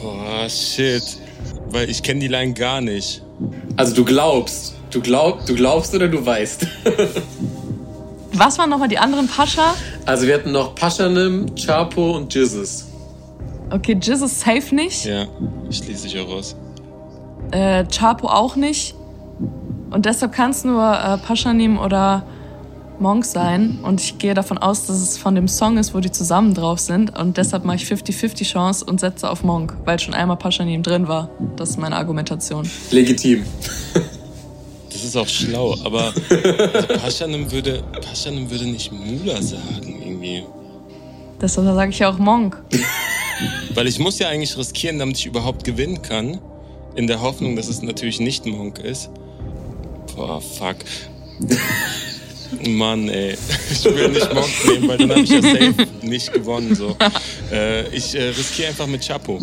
[0.03, 1.19] Boah, shit.
[1.71, 3.23] Weil ich kenne die Line gar nicht.
[3.77, 4.75] Also du glaubst.
[4.91, 6.67] Du, glaub, du glaubst oder du weißt?
[8.33, 9.75] Was waren nochmal die anderen Pascha?
[10.07, 12.89] Also wir hatten noch Paschanim, Chapo und Jizzes.
[13.71, 15.05] Okay, Jizzes safe nicht.
[15.05, 15.27] Ja,
[15.71, 16.57] schließe ich auch raus.
[17.53, 18.95] Äh, Chapo auch nicht.
[19.91, 22.25] Und deshalb kann es nur äh, Paschanim oder
[23.01, 23.79] Monk sein.
[23.83, 26.79] Und ich gehe davon aus, dass es von dem Song ist, wo die zusammen drauf
[26.79, 27.19] sind.
[27.19, 31.09] Und deshalb mache ich 50-50 Chance und setze auf Monk, weil schon einmal Paschanim drin
[31.09, 31.31] war.
[31.57, 32.69] Das ist meine Argumentation.
[32.91, 33.45] Legitim.
[34.93, 36.13] Das ist auch schlau, aber
[36.75, 40.45] also Paschanim würde, Paschanim würde nicht Mula sagen, irgendwie.
[41.41, 42.63] Deshalb sage ich ja auch Monk.
[43.75, 46.39] Weil ich muss ja eigentlich riskieren, damit ich überhaupt gewinnen kann.
[46.97, 49.11] In der Hoffnung, dass es natürlich nicht Monk ist.
[50.15, 50.77] Boah, fuck.
[52.67, 53.37] Mann, ey.
[53.71, 56.75] Ich will nicht Monk nehmen, weil dann habe ich ja safe nicht gewonnen.
[56.75, 56.97] So.
[57.53, 59.41] Äh, ich äh, riskiere einfach mit Chapo.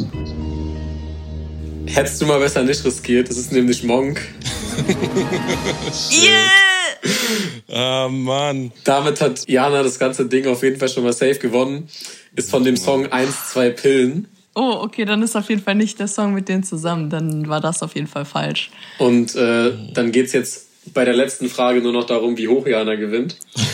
[1.87, 4.21] Hättest du mal besser nicht riskiert, das ist nämlich Monk.
[6.11, 6.47] yeah!
[7.69, 8.71] Ah, Mann.
[8.85, 11.89] Damit hat Jana das ganze Ding auf jeden Fall schon mal safe gewonnen.
[12.35, 14.27] Ist von dem Song 1, 2 Pillen.
[14.55, 17.09] Oh, okay, dann ist auf jeden Fall nicht der Song mit denen zusammen.
[17.09, 18.71] Dann war das auf jeden Fall falsch.
[18.97, 22.95] Und äh, dann geht's jetzt bei der letzten Frage nur noch darum, wie hoch Jana
[22.95, 23.37] gewinnt.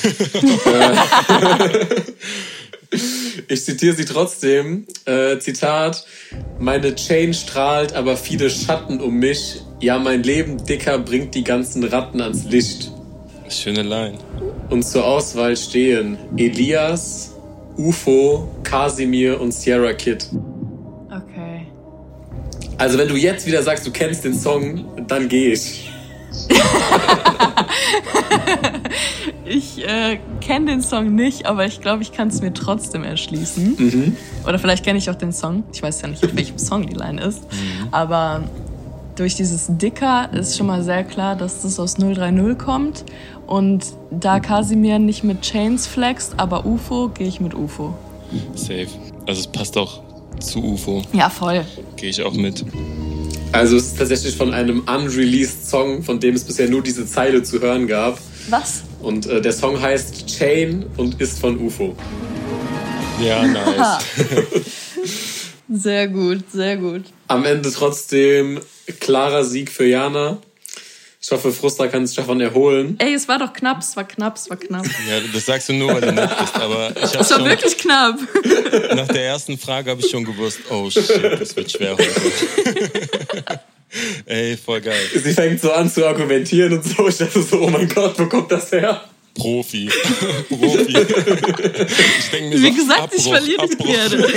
[3.48, 4.86] ich zitiere sie trotzdem.
[5.06, 6.06] Äh, Zitat:
[6.60, 9.62] Meine Chain strahlt, aber viele Schatten um mich.
[9.80, 12.92] Ja, mein Leben dicker bringt die ganzen Ratten ans Licht.
[13.50, 14.18] Schöne Line.
[14.70, 17.36] Und zur Auswahl stehen Elias,
[17.78, 20.28] UFO, Casimir und Sierra Kid.
[21.08, 21.68] Okay.
[22.78, 25.93] Also wenn du jetzt wieder sagst, du kennst den Song, dann geh ich.
[29.46, 33.76] ich äh, kenne den Song nicht, aber ich glaube, ich kann es mir trotzdem erschließen.
[33.78, 34.18] Mhm.
[34.48, 35.64] Oder vielleicht kenne ich auch den Song.
[35.74, 37.44] Ich weiß ja nicht, auf welchem Song die Line ist.
[37.44, 37.88] Mhm.
[37.92, 38.44] Aber
[39.16, 43.06] durch dieses Dicker ist schon mal sehr klar, dass das aus 030 kommt.
[43.46, 47.94] Und da Casimir nicht mit Chains flext, aber UFO, gehe ich mit UFO.
[48.56, 48.88] Safe.
[49.28, 50.02] Also es passt auch
[50.40, 51.04] zu UFO.
[51.14, 51.64] Ja, voll.
[51.96, 52.66] Gehe ich auch mit.
[53.54, 57.44] Also es ist tatsächlich von einem unreleased Song, von dem es bisher nur diese Zeile
[57.44, 58.20] zu hören gab.
[58.50, 58.82] Was?
[59.00, 61.96] Und äh, der Song heißt Chain und ist von UFO.
[63.24, 64.04] Ja, nice.
[65.70, 67.04] sehr gut, sehr gut.
[67.28, 68.60] Am Ende trotzdem
[69.00, 70.40] klarer Sieg für Jana.
[71.26, 72.98] Ich hoffe, Frusta kann sich davon erholen.
[73.00, 74.86] Ey, es war doch knapp, es war knapp, es war knapp.
[74.86, 77.78] Ja, das sagst du nur, weil du nett bist, aber ich Es war schon, wirklich
[77.78, 78.20] knapp.
[78.94, 81.10] Nach der ersten Frage habe ich schon gewusst, oh shit,
[81.40, 82.10] das wird schwer heute.
[84.26, 85.00] Ey, voll geil.
[85.14, 87.08] Sie fängt so an zu argumentieren und so.
[87.08, 89.02] Ich dachte so, oh mein Gott, wo kommt das her?
[89.36, 89.90] Profi.
[90.50, 90.98] Profi.
[92.20, 94.28] Ich denke mir Wie so, gesagt, Abbruch, ich verliere die Pferde.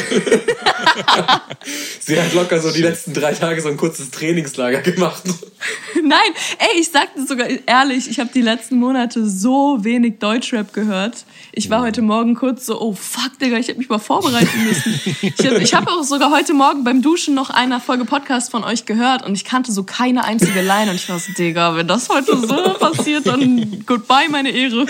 [2.01, 5.23] Sie hat locker so die letzten drei Tage so ein kurzes Trainingslager gemacht.
[6.03, 11.25] Nein, ey, ich sagte sogar ehrlich, ich habe die letzten Monate so wenig Deutschrap gehört.
[11.53, 15.01] Ich war heute Morgen kurz so, oh fuck, Digga, ich habe mich mal vorbereiten müssen.
[15.23, 18.65] Ich habe ich hab auch sogar heute Morgen beim Duschen noch eine Folge Podcast von
[18.65, 21.89] euch gehört und ich kannte so keine einzige Line und ich war so, Digga, wenn
[21.89, 24.86] das heute so passiert, dann goodbye, meine Ehre.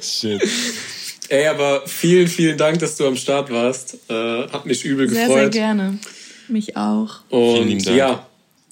[0.00, 0.42] Shit.
[1.28, 3.96] Ey, aber vielen, vielen Dank, dass du am Start warst.
[4.08, 5.52] Äh, hat mich übel sehr, gefreut.
[5.52, 5.98] Sehr, sehr gerne.
[6.48, 7.20] Mich auch.
[7.30, 8.26] Und ja,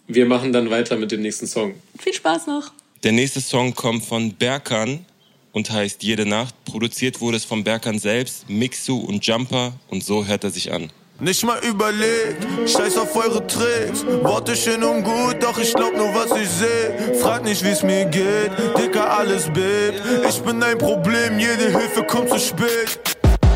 [0.06, 1.74] wir machen dann weiter mit dem nächsten Song.
[1.98, 2.72] Viel Spaß noch.
[3.02, 5.06] Der nächste Song kommt von Berkan
[5.52, 6.54] und heißt Jede Nacht.
[6.64, 10.90] Produziert wurde es von Berkan selbst, Mixu und Jumper und so hört er sich an.
[11.20, 14.06] Nicht mal überlegt, scheiß auf eure Tricks.
[14.22, 17.20] Worte schön und gut, doch ich glaub nur, was ich seh.
[17.20, 20.00] Frag nicht, wie's mir geht, Dicker, alles bebt.
[20.26, 22.98] Ich bin ein Problem, jede Hilfe kommt zu spät.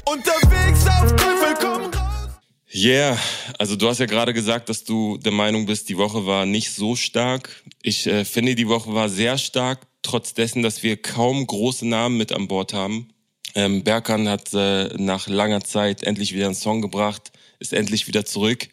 [0.05, 2.29] Unterwegs auf Teufel komm raus.
[2.75, 3.17] Yeah,
[3.59, 6.71] also du hast ja gerade gesagt, dass du der Meinung bist, die Woche war nicht
[6.71, 7.49] so stark.
[7.81, 12.19] Ich äh, finde, die Woche war sehr stark, trotz dessen, dass wir kaum große Namen
[12.19, 13.09] mit an Bord haben.
[13.55, 18.25] Ähm, Berkan hat äh, nach langer Zeit endlich wieder einen Song gebracht, ist endlich wieder
[18.25, 18.69] zurück.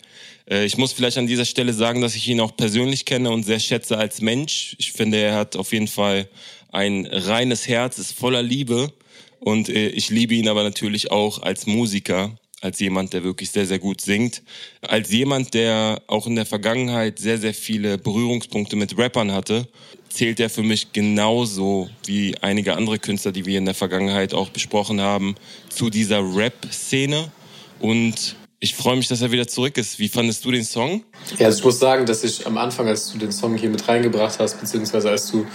[0.50, 3.44] Äh, ich muss vielleicht an dieser Stelle sagen, dass ich ihn auch persönlich kenne und
[3.44, 4.76] sehr schätze als Mensch.
[4.80, 6.28] Ich finde, er hat auf jeden Fall
[6.72, 8.92] ein reines Herz, ist voller Liebe
[9.40, 13.66] und äh, ich liebe ihn aber natürlich auch als Musiker, als jemand, der wirklich sehr,
[13.66, 14.44] sehr gut singt,
[14.82, 19.68] als jemand, der auch in der Vergangenheit sehr, sehr viele Berührungspunkte mit Rappern hatte,
[20.10, 24.50] zählt er für mich genauso wie einige andere Künstler, die wir in der Vergangenheit auch
[24.50, 25.36] besprochen haben,
[25.70, 27.32] zu dieser Rap-Szene
[27.80, 29.98] und ich freue mich, dass er wieder zurück ist.
[29.98, 31.04] Wie fandest du den Song?
[31.40, 33.88] Ja, also ich muss sagen, dass ich am Anfang, als du den Song hier mit
[33.88, 35.48] reingebracht hast, beziehungsweise als du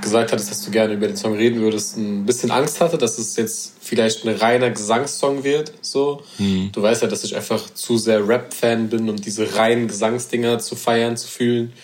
[0.00, 3.18] gesagt hattest, dass du gerne über den Song reden würdest, ein bisschen Angst hatte, dass
[3.18, 5.74] es jetzt vielleicht ein reiner Gesangssong wird.
[5.82, 6.70] So, mhm.
[6.72, 10.76] du weißt ja, dass ich einfach zu sehr Rap-Fan bin, um diese reinen Gesangsdinger zu
[10.76, 11.74] feiern, zu fühlen.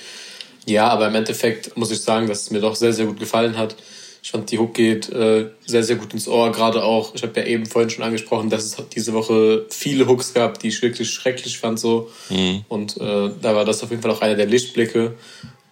[0.64, 3.58] Ja, aber im Endeffekt muss ich sagen, dass es mir doch sehr, sehr gut gefallen
[3.58, 3.76] hat.
[4.22, 6.52] Ich fand, die Hook geht äh, sehr, sehr gut ins Ohr.
[6.52, 10.32] Gerade auch, ich habe ja eben vorhin schon angesprochen, dass es diese Woche viele Hooks
[10.32, 11.80] gab, die ich wirklich schrecklich fand.
[11.80, 12.64] so mhm.
[12.68, 15.14] Und äh, da war das auf jeden Fall auch einer der Lichtblicke.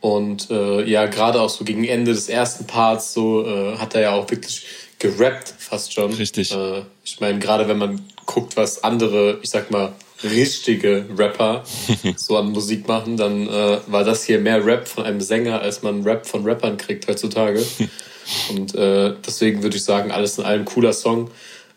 [0.00, 4.00] Und äh, ja, gerade auch so gegen Ende des ersten Parts so äh, hat er
[4.00, 4.66] ja auch wirklich
[4.98, 6.12] gerappt fast schon.
[6.12, 6.52] Richtig.
[6.52, 11.64] Äh, ich meine, gerade wenn man guckt, was andere, ich sag mal, richtige Rapper
[12.16, 15.82] so an Musik machen, dann äh, war das hier mehr Rap von einem Sänger, als
[15.82, 17.64] man Rap von Rappern kriegt heutzutage.
[18.50, 21.30] Und äh, deswegen würde ich sagen, alles in allem cooler Song,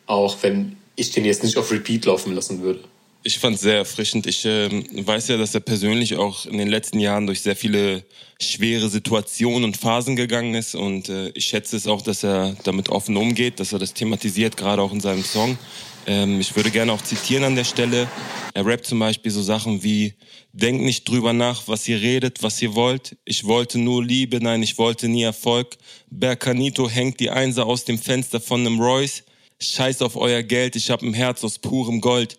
[0.06, 2.82] auch wenn ich den jetzt nicht auf Repeat laufen lassen würde.
[3.26, 4.28] Ich fand es sehr erfrischend.
[4.28, 8.04] Ich äh, weiß ja, dass er persönlich auch in den letzten Jahren durch sehr viele
[8.40, 10.76] schwere Situationen und Phasen gegangen ist.
[10.76, 14.58] Und äh, ich schätze es auch, dass er damit offen umgeht, dass er das thematisiert,
[14.58, 15.58] gerade auch in seinem Song.
[16.06, 18.08] Ähm, ich würde gerne auch zitieren an der Stelle.
[18.54, 20.14] Er rappt zum Beispiel so Sachen wie,
[20.52, 23.18] denkt nicht drüber nach, was ihr redet, was ihr wollt.
[23.26, 25.78] Ich wollte nur Liebe, nein, ich wollte nie Erfolg.
[26.10, 29.24] Berkanito hängt die Einser aus dem Fenster von einem Royce.
[29.60, 32.38] Scheiß auf euer Geld, ich hab ein Herz aus purem Gold.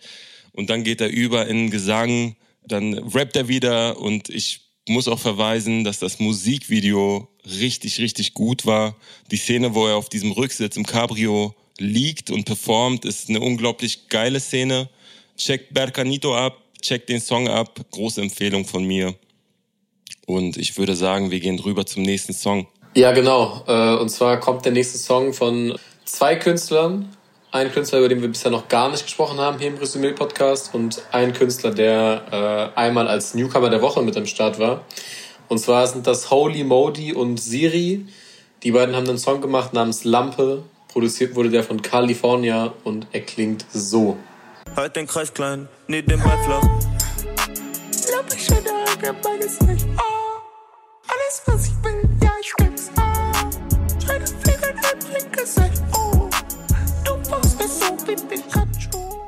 [0.52, 5.18] Und dann geht er über in Gesang, dann rappt er wieder und ich muss auch
[5.18, 8.96] verweisen, dass das Musikvideo richtig, richtig gut war.
[9.30, 14.08] Die Szene, wo er auf diesem Rücksitz im Cabrio liegt und performt, ist eine unglaublich
[14.08, 14.88] geile Szene.
[15.36, 17.80] Checkt Berkanito ab, checkt den Song ab.
[17.90, 19.14] Große Empfehlung von mir.
[20.26, 22.66] Und ich würde sagen, wir gehen rüber zum nächsten Song.
[22.94, 23.64] Ja, genau.
[23.66, 27.14] Äh, und zwar kommt der nächste Song von zwei Künstlern.
[27.50, 31.02] Ein Künstler, über den wir bisher noch gar nicht gesprochen haben hier im Resümee-Podcast und
[31.12, 34.84] ein Künstler, der äh, einmal als Newcomer der Woche mit am Start war.
[35.48, 38.06] Und zwar sind das Holy Modi und Siri.
[38.62, 43.22] Die beiden haben einen Song gemacht namens Lampe Produziert wurde der von California und er
[43.22, 44.16] klingt so.
[44.76, 46.62] Halt den Kreis klein, nee, den Ball flach.
[51.08, 52.92] Alles, was ich will, ja, ich stimm's.
[54.06, 56.30] Schreine Finger, dein Blinker, sag oh.
[57.04, 59.26] Du brauchst es so wie Pikachu.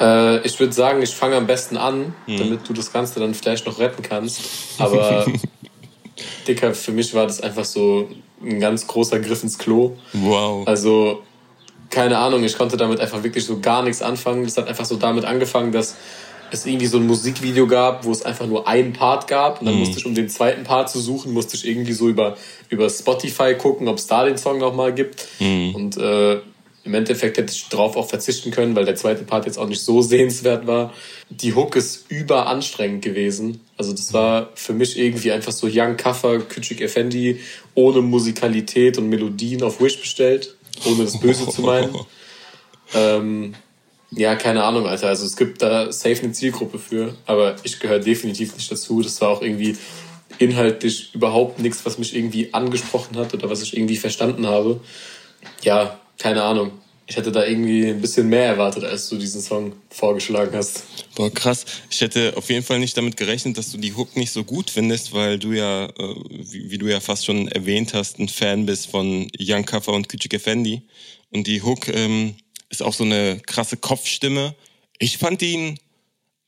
[0.00, 2.38] Äh, ich würde sagen, ich fange am besten an, hm.
[2.38, 4.42] damit du das Ganze dann vielleicht noch retten kannst.
[4.78, 5.26] Aber
[6.46, 8.08] Dicker, für mich war das einfach so
[8.42, 9.96] ein ganz großer Griff ins Klo.
[10.12, 10.66] Wow.
[10.66, 11.22] Also,
[11.90, 14.44] keine Ahnung, ich konnte damit einfach wirklich so gar nichts anfangen.
[14.44, 15.96] Es hat einfach so damit angefangen, dass
[16.52, 19.60] es irgendwie so ein Musikvideo gab, wo es einfach nur einen Part gab.
[19.60, 19.80] Und dann mhm.
[19.80, 22.36] musste ich, um den zweiten Part zu suchen, musste ich irgendwie so über,
[22.68, 25.26] über Spotify gucken, ob es da den Song nochmal gibt.
[25.38, 25.74] Mhm.
[25.74, 26.40] Und äh,
[26.84, 29.82] im Endeffekt hätte ich drauf auch verzichten können, weil der zweite Part jetzt auch nicht
[29.82, 30.94] so sehenswert war.
[31.28, 33.60] Die Hook ist überanstrengend gewesen.
[33.76, 37.40] Also das war für mich irgendwie einfach so Young Kaffer, Küçük Effendi
[37.74, 41.94] ohne Musikalität und Melodien auf Wish bestellt, ohne das Böse zu meinen.
[42.92, 43.54] Ähm,
[44.10, 45.06] Ja, keine Ahnung, Alter.
[45.06, 49.02] Also es gibt da safe eine Zielgruppe für, aber ich gehöre definitiv nicht dazu.
[49.02, 49.76] Das war auch irgendwie
[50.38, 54.80] inhaltlich überhaupt nichts, was mich irgendwie angesprochen hat oder was ich irgendwie verstanden habe.
[55.62, 56.70] Ja, keine Ahnung.
[57.06, 60.84] Ich hätte da irgendwie ein bisschen mehr erwartet, als du diesen Song vorgeschlagen hast.
[61.16, 61.64] Boah, krass.
[61.90, 64.70] Ich hätte auf jeden Fall nicht damit gerechnet, dass du die Hook nicht so gut
[64.70, 68.64] findest, weil du ja, äh, wie, wie, du ja fast schon erwähnt hast, ein Fan
[68.64, 70.82] bist von Young Kaffer und Küçük Effendi.
[71.30, 72.36] Und die Hook ähm,
[72.68, 74.54] ist auch so eine krasse Kopfstimme.
[75.00, 75.80] Ich fand ihn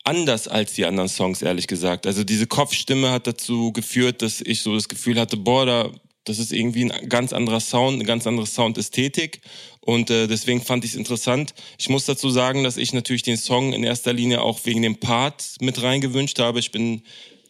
[0.05, 2.07] anders als die anderen Songs, ehrlich gesagt.
[2.07, 5.91] Also diese Kopfstimme hat dazu geführt, dass ich so das Gefühl hatte, boah, da,
[6.25, 9.41] das ist irgendwie ein ganz anderer Sound, eine ganz andere Soundästhetik.
[9.81, 11.55] Und äh, deswegen fand ich es interessant.
[11.79, 14.97] Ich muss dazu sagen, dass ich natürlich den Song in erster Linie auch wegen dem
[14.97, 16.61] Part mit reingewünscht habe.
[16.61, 17.03] Ich bin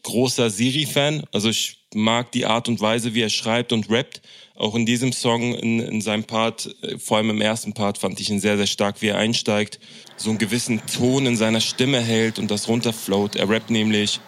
[0.02, 1.24] großer Siri-Fan.
[1.32, 4.22] Also ich mag die Art und Weise, wie er schreibt und rappt.
[4.54, 8.20] Auch in diesem Song, in, in seinem Part, äh, vor allem im ersten Part, fand
[8.20, 9.78] ich ihn sehr, sehr stark, wie er einsteigt.
[10.16, 13.36] So einen gewissen Ton in seiner Stimme hält und das runterfloat.
[13.36, 14.20] Er rappt nämlich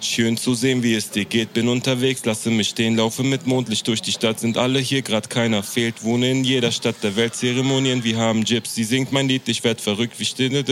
[0.00, 1.54] Schön zu sehen, wie es dir geht.
[1.54, 4.38] Bin unterwegs, lasse mich stehen, laufe mit Mondlicht durch die Stadt.
[4.38, 6.04] Sind alle hier, grad keiner fehlt.
[6.04, 7.34] Wohne in jeder Stadt der Welt.
[7.34, 8.74] Zeremonien, wir haben Gyps.
[8.74, 10.18] Sie singt mein Lied, ich werd verrückt.
[10.18, 10.64] Wie still.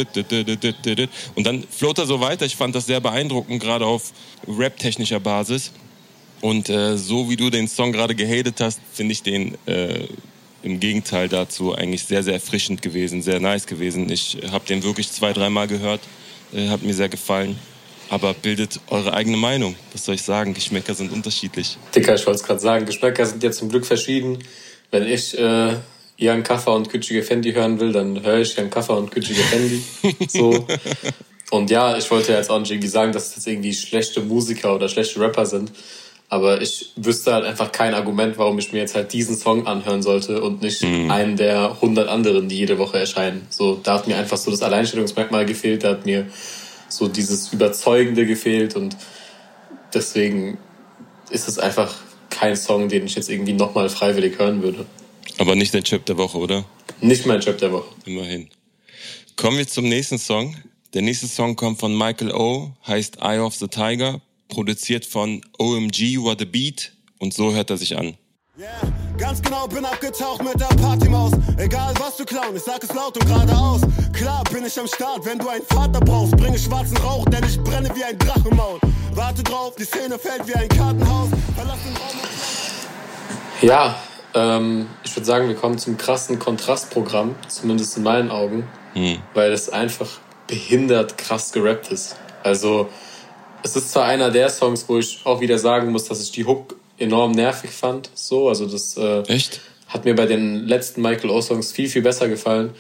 [1.35, 2.47] Und dann float er so weiter.
[2.47, 4.13] Ich fand das sehr beeindruckend, gerade auf
[4.47, 5.73] rap-technischer Basis.
[6.41, 10.07] Und äh, so wie du den Song gerade gehatet hast, finde ich den äh,
[10.63, 14.11] im Gegenteil dazu eigentlich sehr, sehr erfrischend gewesen, sehr nice gewesen.
[14.11, 16.01] Ich habe den wirklich zwei, dreimal gehört,
[16.53, 17.59] äh, hat mir sehr gefallen.
[18.09, 19.75] Aber bildet eure eigene Meinung.
[19.93, 20.55] Was soll ich sagen?
[20.55, 21.77] Geschmäcker sind unterschiedlich.
[21.95, 22.87] Dicker, ich wollte es gerade sagen.
[22.87, 24.39] Geschmäcker sind ja zum Glück verschieden.
[24.91, 25.75] Wenn ich äh,
[26.17, 29.83] Jan Kaffer und Küçige Fendi hören will, dann höre ich Jan Kaffer und Küçige Fendi.
[30.29, 30.67] so.
[31.51, 34.89] Und ja, ich wollte jetzt auch nicht irgendwie sagen, dass das irgendwie schlechte Musiker oder
[34.89, 35.73] schlechte Rapper sind.
[36.29, 40.03] Aber ich wüsste halt einfach kein Argument, warum ich mir jetzt halt diesen Song anhören
[40.03, 41.11] sollte und nicht mhm.
[41.11, 43.47] einen der hundert anderen, die jede Woche erscheinen.
[43.49, 46.27] So, da hat mir einfach so das Alleinstellungsmerkmal gefehlt, da hat mir
[46.89, 48.97] so dieses Überzeugende gefehlt und
[49.93, 50.59] deswegen
[51.31, 51.95] ist es einfach
[52.31, 54.87] kein Song, den ich jetzt irgendwie nochmal freiwillig hören würde.
[55.39, 56.65] Aber nicht dein Chip der Woche, oder?
[57.01, 57.95] Nicht mein Chip der Woche.
[58.05, 58.49] Immerhin.
[59.37, 60.57] Kommen wir zum nächsten Song.
[60.95, 66.19] Der nächste Song kommt von Michael O., heißt Eye of the Tiger, produziert von OMG
[66.19, 68.17] What a Beat und so hört er sich an.
[68.59, 68.71] Yeah,
[69.19, 71.31] ganz genau bin abgetaucht mit der Partymaus.
[71.59, 73.83] Egal was du klauen, ich sag es laut und geradeaus.
[74.15, 76.35] Klar bin ich am Start, wenn du einen Vater brauchst.
[76.39, 78.81] Bringe schwarzen Rauch, denn ich brenne wie ein Drachenmaul.
[79.13, 81.29] Warte drauf, die Szene fällt wie ein Kartenhaus.
[81.55, 82.17] Verlass den Raum.
[83.61, 83.97] Ja,
[84.33, 89.19] ähm, ich würde sagen, wir kommen zum krassen Kontrastprogramm, zumindest in meinen Augen, hm.
[89.35, 90.09] weil es einfach
[90.47, 92.17] behindert krass gerappt ist.
[92.43, 92.89] Also,
[93.63, 96.47] es ist zwar einer der Songs, wo ich auch wieder sagen muss, dass ich die
[96.47, 98.11] Hook enorm nervig fand.
[98.15, 99.61] So, also das äh, Echt?
[99.89, 101.41] hat mir bei den letzten Michael O.
[101.41, 102.71] Songs viel, viel besser gefallen.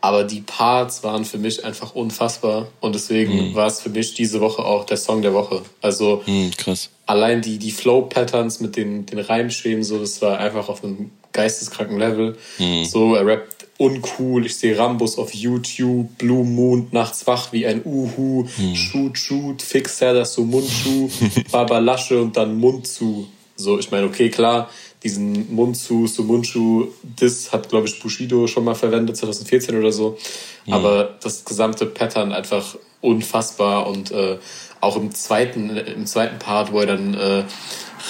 [0.00, 2.68] Aber die Parts waren für mich einfach unfassbar.
[2.80, 3.54] Und deswegen mhm.
[3.54, 5.62] war es für mich diese Woche auch der Song der Woche.
[5.80, 6.90] Also mhm, krass.
[7.06, 11.98] allein die, die Flow-Patterns mit den, den Reimschweben, so, das war einfach auf einem geisteskranken
[11.98, 12.36] Level.
[12.58, 12.84] Mhm.
[12.84, 14.46] So, er rappt uncool.
[14.46, 18.74] Ich sehe Rambus auf YouTube, Blue Moon, nachts wach wie ein Uhu, hm.
[18.74, 21.10] Shoot, Shoot, Fixer, das so Mundschuh,
[21.52, 23.28] Baba Lasche und dann Mund zu.
[23.56, 24.70] So, ich meine, okay, klar,
[25.02, 29.92] diesen Mund zu, so Mundschuh, das hat, glaube ich, Bushido schon mal verwendet, 2014 oder
[29.92, 30.18] so.
[30.64, 30.74] Hm.
[30.74, 34.38] Aber das gesamte Pattern einfach unfassbar und äh,
[34.80, 37.44] auch im zweiten, im zweiten Part, wo er dann äh,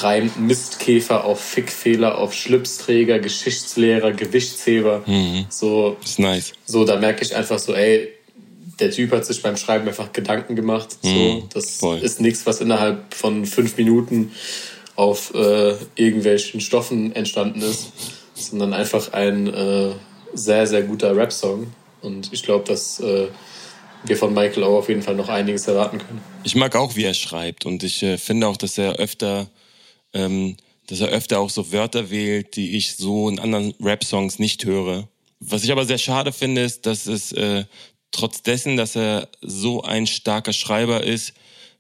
[0.01, 5.03] reimt Mistkäfer auf Fickfehler, auf Schlipsträger, Geschichtslehrer, Gewichtsheber.
[5.07, 5.47] Mhm.
[5.49, 6.53] So, ist nice.
[6.67, 8.09] So, da merke ich einfach so, ey,
[8.81, 10.97] der Typ hat sich beim Schreiben einfach Gedanken gemacht.
[11.03, 11.99] So, mhm, das voll.
[11.99, 14.33] ist nichts, was innerhalb von fünf Minuten
[14.97, 17.93] auf äh, irgendwelchen Stoffen entstanden ist,
[18.35, 19.93] sondern einfach ein äh,
[20.35, 21.73] sehr, sehr guter Rap-Song.
[22.03, 23.29] Und ich glaube, dass äh,
[24.05, 26.21] wir von Michael auch auf jeden Fall noch einiges erwarten können.
[26.45, 29.49] Ich mag auch, wie er schreibt und ich äh, finde auch, dass er öfter
[30.13, 30.57] ähm,
[30.87, 35.09] dass er öfter auch so Wörter wählt, die ich so in anderen Rap-Songs nicht höre.
[35.41, 37.65] Was ich aber sehr schade finde, ist, dass es äh,
[38.13, 41.35] trotz dessen, dass er so ein starker Schreiber ist,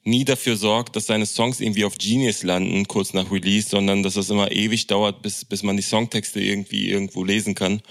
[0.06, 4.16] nie dafür sorgt, dass seine Songs irgendwie auf Genius landen, kurz nach Release, sondern dass
[4.16, 7.82] es immer ewig dauert, bis, bis man die Songtexte irgendwie irgendwo lesen kann.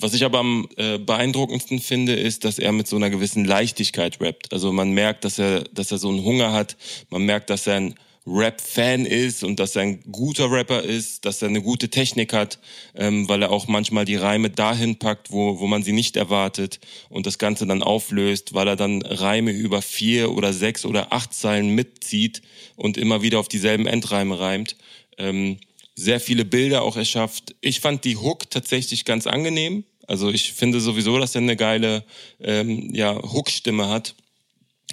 [0.00, 4.20] Was ich aber am äh, beeindruckendsten finde, ist, dass er mit so einer gewissen Leichtigkeit
[4.20, 4.52] rappt.
[4.52, 6.76] Also man merkt, dass er, dass er so einen Hunger hat.
[7.10, 7.94] Man merkt, dass er ein
[8.30, 12.58] Rap-Fan ist und dass er ein guter Rapper ist, dass er eine gute Technik hat,
[12.94, 16.80] ähm, weil er auch manchmal die Reime dahin packt, wo, wo man sie nicht erwartet
[17.08, 21.34] und das Ganze dann auflöst, weil er dann Reime über vier oder sechs oder acht
[21.34, 22.42] Zeilen mitzieht
[22.76, 24.76] und immer wieder auf dieselben Endreime reimt.
[25.18, 25.58] Ähm,
[25.94, 27.54] sehr viele Bilder auch erschafft.
[27.60, 29.84] Ich fand die Hook tatsächlich ganz angenehm.
[30.06, 32.04] Also ich finde sowieso, dass er eine geile
[32.40, 34.14] ähm, ja, Hookstimme hat,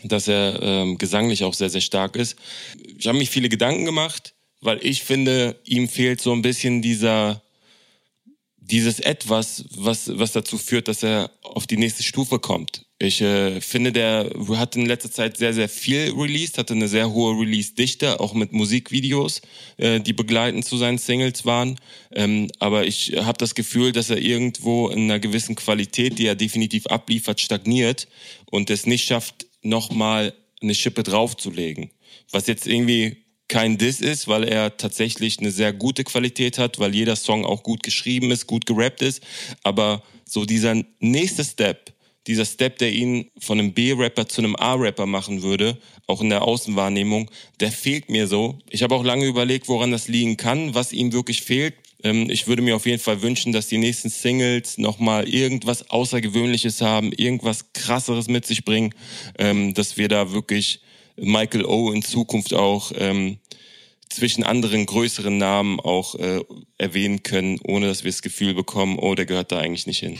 [0.05, 2.35] dass er ähm, gesanglich auch sehr, sehr stark ist.
[2.97, 7.41] Ich habe mich viele Gedanken gemacht, weil ich finde, ihm fehlt so ein bisschen dieser
[8.67, 12.85] dieses etwas, was, was dazu führt, dass er auf die nächste Stufe kommt.
[12.99, 17.11] Ich äh, finde, der hat in letzter Zeit sehr, sehr viel released, hatte eine sehr
[17.11, 19.41] hohe Release-Dichte, auch mit Musikvideos,
[19.77, 21.79] äh, die begleitend zu seinen Singles waren.
[22.11, 26.35] Ähm, aber ich habe das Gefühl, dass er irgendwo in einer gewissen Qualität, die er
[26.35, 28.07] definitiv abliefert, stagniert
[28.45, 31.91] und es nicht schafft, nochmal eine Schippe draufzulegen.
[32.31, 36.93] Was jetzt irgendwie kein Diss ist, weil er tatsächlich eine sehr gute Qualität hat, weil
[36.93, 39.21] jeder Song auch gut geschrieben ist, gut gerappt ist.
[39.63, 41.93] Aber so dieser nächste Step,
[42.27, 45.77] dieser Step, der ihn von einem B-Rapper zu einem A-Rapper machen würde,
[46.07, 47.31] auch in der Außenwahrnehmung,
[47.61, 48.59] der fehlt mir so.
[48.69, 51.75] Ich habe auch lange überlegt, woran das liegen kann, was ihm wirklich fehlt.
[52.03, 56.81] Ähm, ich würde mir auf jeden Fall wünschen, dass die nächsten Singles nochmal irgendwas Außergewöhnliches
[56.81, 58.93] haben, irgendwas Krasseres mit sich bringen,
[59.37, 60.81] ähm, dass wir da wirklich
[61.15, 63.39] Michael O in Zukunft auch ähm,
[64.09, 66.41] zwischen anderen größeren Namen auch äh,
[66.77, 70.17] erwähnen können, ohne dass wir das Gefühl bekommen, oh, der gehört da eigentlich nicht hin.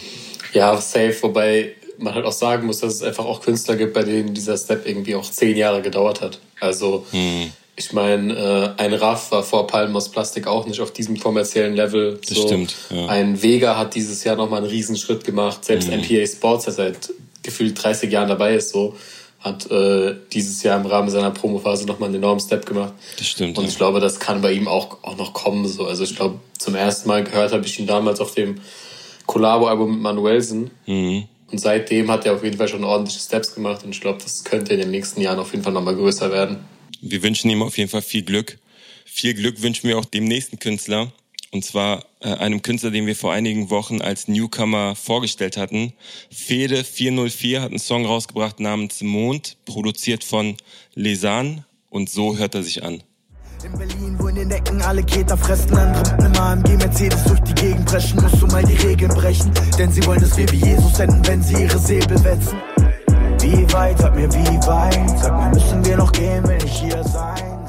[0.54, 4.04] Ja, safe, wobei man halt auch sagen muss, dass es einfach auch Künstler gibt, bei
[4.04, 6.40] denen dieser Step irgendwie auch zehn Jahre gedauert hat.
[6.60, 7.52] Also hm.
[7.80, 11.76] Ich meine, äh, ein Raff war vor Palmen aus Plastik auch nicht auf diesem kommerziellen
[11.76, 12.20] Level.
[12.28, 12.48] Das so.
[12.48, 12.76] stimmt.
[12.90, 13.06] Ja.
[13.06, 15.64] Ein Vega hat dieses Jahr nochmal einen Riesenschritt gemacht.
[15.64, 16.02] Selbst hm.
[16.02, 17.14] NPA Sports, der seit
[17.44, 18.96] gefühlt 30 Jahren dabei ist, so
[19.40, 22.94] hat äh, dieses Jahr im Rahmen seiner Promophase nochmal einen enormen Step gemacht.
[23.18, 23.60] Das stimmt.
[23.60, 23.70] Und ja.
[23.70, 25.68] ich glaube, das kann bei ihm auch, auch noch kommen.
[25.68, 25.86] So.
[25.86, 28.60] Also ich glaube, zum ersten Mal gehört habe ich ihn damals auf dem
[29.28, 30.72] Collabo-Album mit Manuelsen.
[30.88, 31.26] Mhm.
[31.52, 34.44] Und seitdem hat er auf jeden Fall schon ordentliche Steps gemacht und ich glaube, das
[34.44, 36.58] könnte in den nächsten Jahren auf jeden Fall nochmal größer werden.
[37.02, 38.60] Wir wünschen ihm auf jeden Fall viel Glück.
[39.06, 41.12] Viel Glück wünschen wir auch dem nächsten Künstler.
[41.52, 45.94] Und zwar äh, einem Künstler, den wir vor einigen Wochen als Newcomer vorgestellt hatten.
[46.30, 50.58] Fede 404 hat einen Song rausgebracht namens Mond, produziert von
[50.94, 51.64] Lesan.
[51.90, 53.02] Und so hört er sich an.
[53.64, 57.40] In Berlin, wo in den Ecken alle Keter fressen, andere mit einem AMG Mercedes durch
[57.40, 60.64] die Gegend brechen, musst du mal die Regeln brechen, denn sie wollen, dass wir wie
[60.64, 62.87] Jesus senden, wenn sie ihre Säbel wetzen.
[63.50, 67.02] Wie weit, sag mir wie weit, sag mir, müssen wir noch gehen, wenn ich hier
[67.02, 67.66] sein?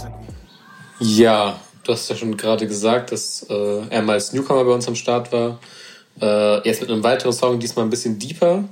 [0.99, 4.89] Ja, du hast ja schon gerade gesagt, dass äh, er mal als Newcomer bei uns
[4.89, 5.61] am Start war.
[6.21, 8.65] Äh, jetzt mit einem weiteren Song, diesmal ein bisschen deeper.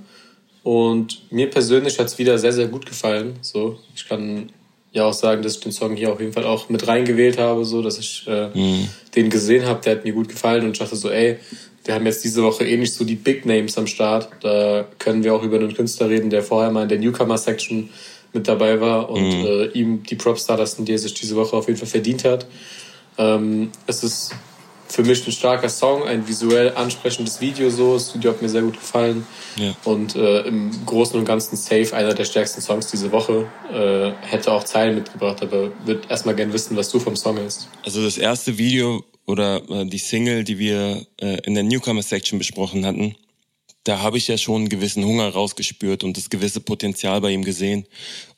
[0.64, 3.38] Und mir persönlich hat es wieder sehr, sehr gut gefallen.
[3.40, 4.50] So, ich kann
[4.90, 7.64] ja auch sagen, dass ich den Song hier auf jeden Fall auch mit reingewählt habe,
[7.64, 8.88] so dass ich äh, mhm.
[9.14, 11.38] den gesehen habe, der hat mir gut gefallen und ich dachte so, ey,
[11.86, 14.28] wir haben jetzt diese Woche eh nicht so die Big Names am Start.
[14.40, 17.88] Da können wir auch über einen Künstler reden, der vorher mal in der Newcomer-Section
[18.32, 19.46] mit dabei war und mhm.
[19.46, 22.24] äh, ihm die Props da lassen, die er sich diese Woche auf jeden Fall verdient
[22.24, 22.46] hat.
[23.18, 24.34] Ähm, es ist
[24.88, 27.94] für mich ein starker Song, ein visuell ansprechendes Video so.
[27.94, 29.26] Das Video hat mir sehr gut gefallen.
[29.56, 29.74] Ja.
[29.84, 33.46] Und äh, im Großen und Ganzen safe einer der stärksten Songs diese Woche.
[33.72, 37.68] Äh, hätte auch Zeilen mitgebracht, aber würde erstmal gerne wissen, was du vom Song hältst.
[37.84, 42.86] Also das erste Video oder äh, die Single, die wir äh, in der Newcomer-Section besprochen
[42.86, 43.16] hatten,
[43.84, 47.44] da habe ich ja schon einen gewissen Hunger rausgespürt und das gewisse Potenzial bei ihm
[47.44, 47.86] gesehen.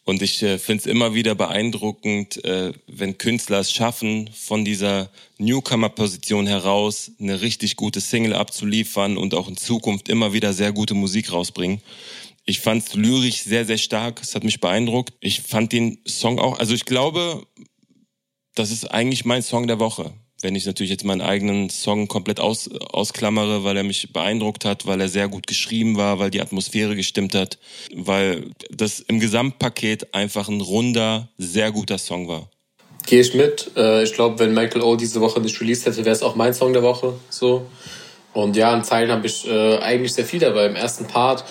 [0.05, 5.11] Und ich äh, finde es immer wieder beeindruckend, äh, wenn Künstler es schaffen, von dieser
[5.39, 10.95] Newcomer-Position heraus eine richtig gute Single abzuliefern und auch in Zukunft immer wieder sehr gute
[10.95, 11.83] Musik rausbringen.
[12.45, 14.23] Ich fand es lyrisch sehr, sehr stark.
[14.23, 15.13] Es hat mich beeindruckt.
[15.21, 17.47] Ich fand den Song auch, also ich glaube,
[18.55, 22.41] das ist eigentlich mein Song der Woche wenn ich natürlich jetzt meinen eigenen Song komplett
[22.41, 26.41] aus, ausklammere, weil er mich beeindruckt hat, weil er sehr gut geschrieben war, weil die
[26.41, 27.59] Atmosphäre gestimmt hat,
[27.95, 32.49] weil das im Gesamtpaket einfach ein runder, sehr guter Song war.
[33.07, 33.71] Gehe ich mit.
[33.77, 36.55] Äh, ich glaube, wenn Michael O diese Woche nicht released hätte, wäre es auch mein
[36.55, 37.15] Song der Woche.
[37.31, 37.67] So.
[38.35, 40.67] Und ja, in Zeilen habe ich äh, eigentlich sehr viel dabei.
[40.67, 41.45] Im ersten Part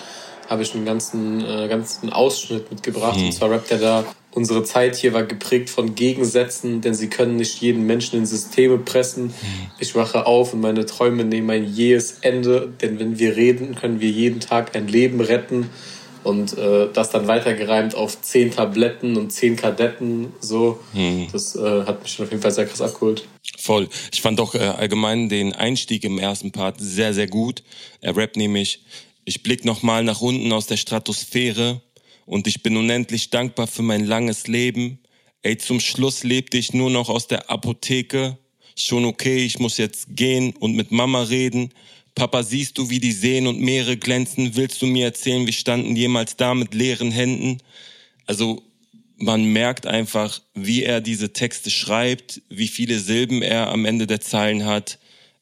[0.48, 3.18] habe ich einen ganzen, äh, ganzen Ausschnitt mitgebracht.
[3.18, 3.26] Mhm.
[3.26, 7.36] Und zwar rappt er da Unsere Zeit hier war geprägt von Gegensätzen, denn sie können
[7.36, 9.26] nicht jeden Menschen in Systeme pressen.
[9.26, 9.32] Mhm.
[9.78, 14.00] Ich wache auf und meine Träume nehmen ein jähes Ende, denn wenn wir reden, können
[14.00, 15.70] wir jeden Tag ein Leben retten.
[16.24, 20.78] Und äh, das dann weitergereimt auf zehn Tabletten und zehn Kadetten, so.
[20.92, 21.28] Mhm.
[21.32, 23.26] Das äh, hat mich auf jeden Fall sehr krass abgeholt.
[23.56, 23.88] Voll.
[24.12, 27.62] Ich fand auch äh, allgemein den Einstieg im ersten Part sehr, sehr gut.
[28.00, 28.82] Er rappt nämlich,
[29.24, 31.80] ich blick nochmal nach unten aus der Stratosphäre
[32.28, 34.98] und ich bin unendlich dankbar für mein langes Leben.
[35.40, 38.36] Ey, zum Schluss lebte ich nur noch aus der Apotheke.
[38.76, 41.70] Schon okay, ich muss jetzt gehen und mit Mama reden.
[42.14, 44.56] Papa, siehst du, wie die Seen und Meere glänzen?
[44.56, 47.62] Willst du mir erzählen, wir standen jemals da mit leeren Händen?
[48.26, 48.62] Also,
[49.16, 54.20] man merkt einfach, wie er diese Texte schreibt, wie viele Silben er am Ende der
[54.20, 54.98] Zeilen hat,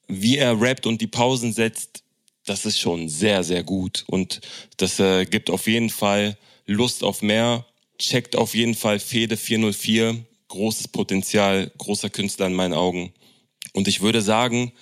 [0.06, 2.04] wie er rappt und die Pausen setzt.
[2.44, 4.04] das ist schon sehr, sehr gut.
[4.06, 4.40] Und
[4.76, 7.64] das äh, gibt auf jeden Fall Lust auf mehr.
[7.98, 10.24] Checkt auf jeden Fall Fede 404.
[10.48, 13.12] Großes Potenzial, großer Künstler in meinen Augen.
[13.72, 14.72] Und ich würde sagen,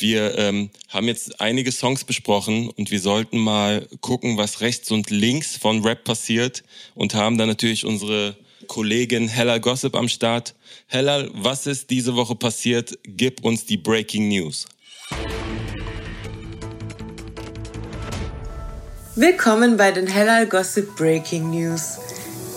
[0.00, 5.10] wir ähm, haben jetzt einige Songs besprochen und wir sollten mal gucken, was rechts und
[5.10, 6.62] links von Rap passiert
[6.94, 8.36] und haben dann natürlich unsere
[8.68, 10.54] Kollegin Hella Gossip am Start.
[10.86, 12.98] Hella, was ist diese Woche passiert?
[13.04, 14.66] Gib uns die Breaking News.
[19.20, 21.98] Willkommen bei den Hellal Gossip Breaking News.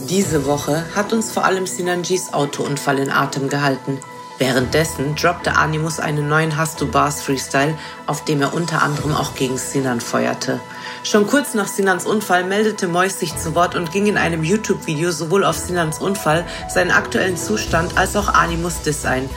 [0.07, 3.97] Diese Woche hat uns vor allem Sinanjis Autounfall in Atem gehalten.
[4.38, 9.34] Währenddessen droppte Animus einen neuen Hast du Bars Freestyle, auf dem er unter anderem auch
[9.34, 10.59] gegen Sinan feuerte.
[11.03, 15.09] Schon kurz nach Sinans Unfall meldete Mois sich zu Wort und ging in einem YouTube-Video
[15.09, 19.28] sowohl auf Sinans Unfall, seinen aktuellen Zustand als auch Animus Diss ein.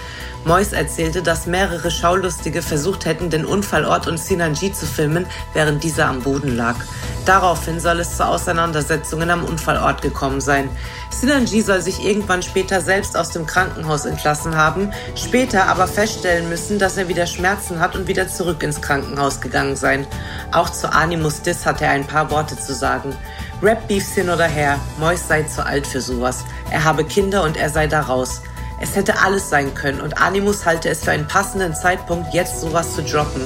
[0.44, 6.06] Mois erzählte, dass mehrere Schaulustige versucht hätten, den Unfallort und Sinanji zu filmen, während dieser
[6.06, 6.76] am Boden lag.
[7.24, 10.68] Daraufhin soll es zu Auseinandersetzungen am Unfallort gekommen sein.
[11.10, 16.78] Sinanji soll sich irgendwann später selbst aus dem Krankenhaus entlassen haben, später aber feststellen müssen,
[16.78, 20.06] dass er wieder Schmerzen hat und wieder zurück ins Krankenhaus gegangen sein.
[20.52, 23.16] Auch zu Animus Dis hat er ein paar Worte zu sagen.
[23.62, 26.44] Rap Beefs hin oder her, Mois sei zu alt für sowas.
[26.70, 28.42] Er habe Kinder und er sei da raus.
[28.84, 32.94] Es hätte alles sein können und Animus halte es für einen passenden Zeitpunkt, jetzt sowas
[32.94, 33.40] zu droppen.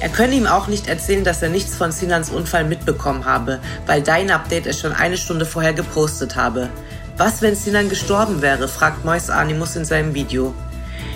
[0.00, 4.02] Er könne ihm auch nicht erzählen, dass er nichts von Sinans Unfall mitbekommen habe, weil
[4.02, 6.70] dein Update es schon eine Stunde vorher gepostet habe.
[7.16, 10.52] Was, wenn Sinan gestorben wäre, fragt Mois Animus in seinem Video.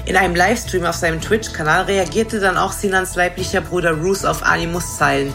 [0.07, 4.99] In einem Livestream auf seinem Twitch-Kanal reagierte dann auch Sinans leiblicher Bruder Roos auf Animus
[4.99, 5.33] Zeilen.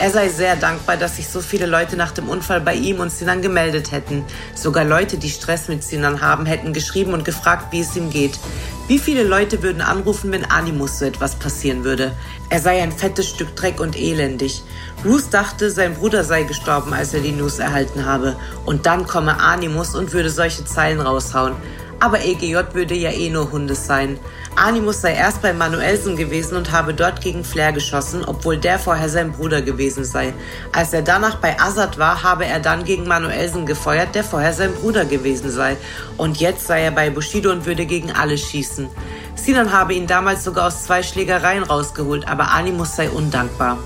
[0.00, 3.10] Er sei sehr dankbar, dass sich so viele Leute nach dem Unfall bei ihm und
[3.10, 4.24] Sinan gemeldet hätten.
[4.54, 8.38] Sogar Leute, die Stress mit Sinan haben, hätten geschrieben und gefragt, wie es ihm geht.
[8.86, 12.12] Wie viele Leute würden anrufen, wenn Animus so etwas passieren würde?
[12.48, 14.62] Er sei ein fettes Stück Dreck und elendig.
[15.02, 18.36] Bruce dachte, sein Bruder sei gestorben, als er die News erhalten habe.
[18.64, 21.56] Und dann komme Animus und würde solche Zeilen raushauen.
[22.00, 24.18] Aber EGJ würde ja eh nur Hundes sein.
[24.54, 29.08] Animus sei erst bei Manuelsen gewesen und habe dort gegen Flair geschossen, obwohl der vorher
[29.08, 30.32] sein Bruder gewesen sei.
[30.72, 34.72] Als er danach bei Azad war, habe er dann gegen Manuelsen gefeuert, der vorher sein
[34.74, 35.76] Bruder gewesen sei.
[36.16, 38.88] Und jetzt sei er bei Bushido und würde gegen alle schießen.
[39.34, 43.78] Sinan habe ihn damals sogar aus zwei Schlägereien rausgeholt, aber Animus sei undankbar.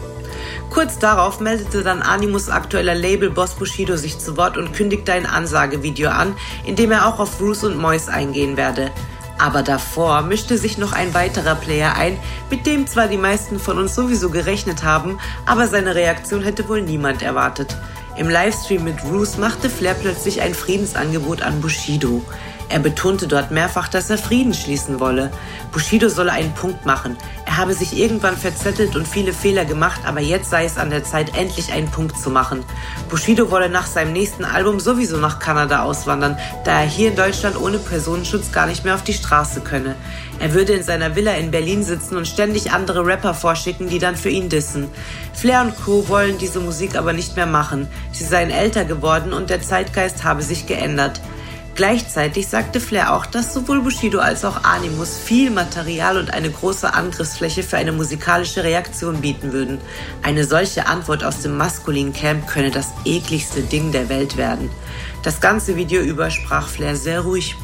[0.72, 6.08] Kurz darauf meldete dann Animus aktueller Label-Boss Bushido sich zu Wort und kündigte ein Ansagevideo
[6.08, 8.90] an, in dem er auch auf Bruce und Mois eingehen werde.
[9.38, 12.18] Aber davor mischte sich noch ein weiterer Player ein,
[12.48, 16.80] mit dem zwar die meisten von uns sowieso gerechnet haben, aber seine Reaktion hätte wohl
[16.80, 17.76] niemand erwartet.
[18.16, 22.22] Im Livestream mit Bruce machte Flair plötzlich ein Friedensangebot an Bushido.
[22.72, 25.30] Er betonte dort mehrfach, dass er Frieden schließen wolle.
[25.72, 27.18] Bushido solle einen Punkt machen.
[27.44, 31.04] Er habe sich irgendwann verzettelt und viele Fehler gemacht, aber jetzt sei es an der
[31.04, 32.64] Zeit, endlich einen Punkt zu machen.
[33.10, 37.60] Bushido wolle nach seinem nächsten Album sowieso nach Kanada auswandern, da er hier in Deutschland
[37.60, 39.94] ohne Personenschutz gar nicht mehr auf die Straße könne.
[40.38, 44.16] Er würde in seiner Villa in Berlin sitzen und ständig andere Rapper vorschicken, die dann
[44.16, 44.88] für ihn dissen.
[45.34, 46.08] Flair und Co.
[46.08, 47.86] wollen diese Musik aber nicht mehr machen.
[48.12, 51.20] Sie seien älter geworden und der Zeitgeist habe sich geändert.
[51.74, 56.92] Gleichzeitig sagte Flair auch, dass sowohl Bushido als auch Animus viel Material und eine große
[56.92, 59.80] Angriffsfläche für eine musikalische Reaktion bieten würden.
[60.22, 64.70] Eine solche Antwort aus dem maskulinen Camp könne das ekligste Ding der Welt werden.
[65.22, 67.56] Das ganze Video über sprach Flair sehr ruhig.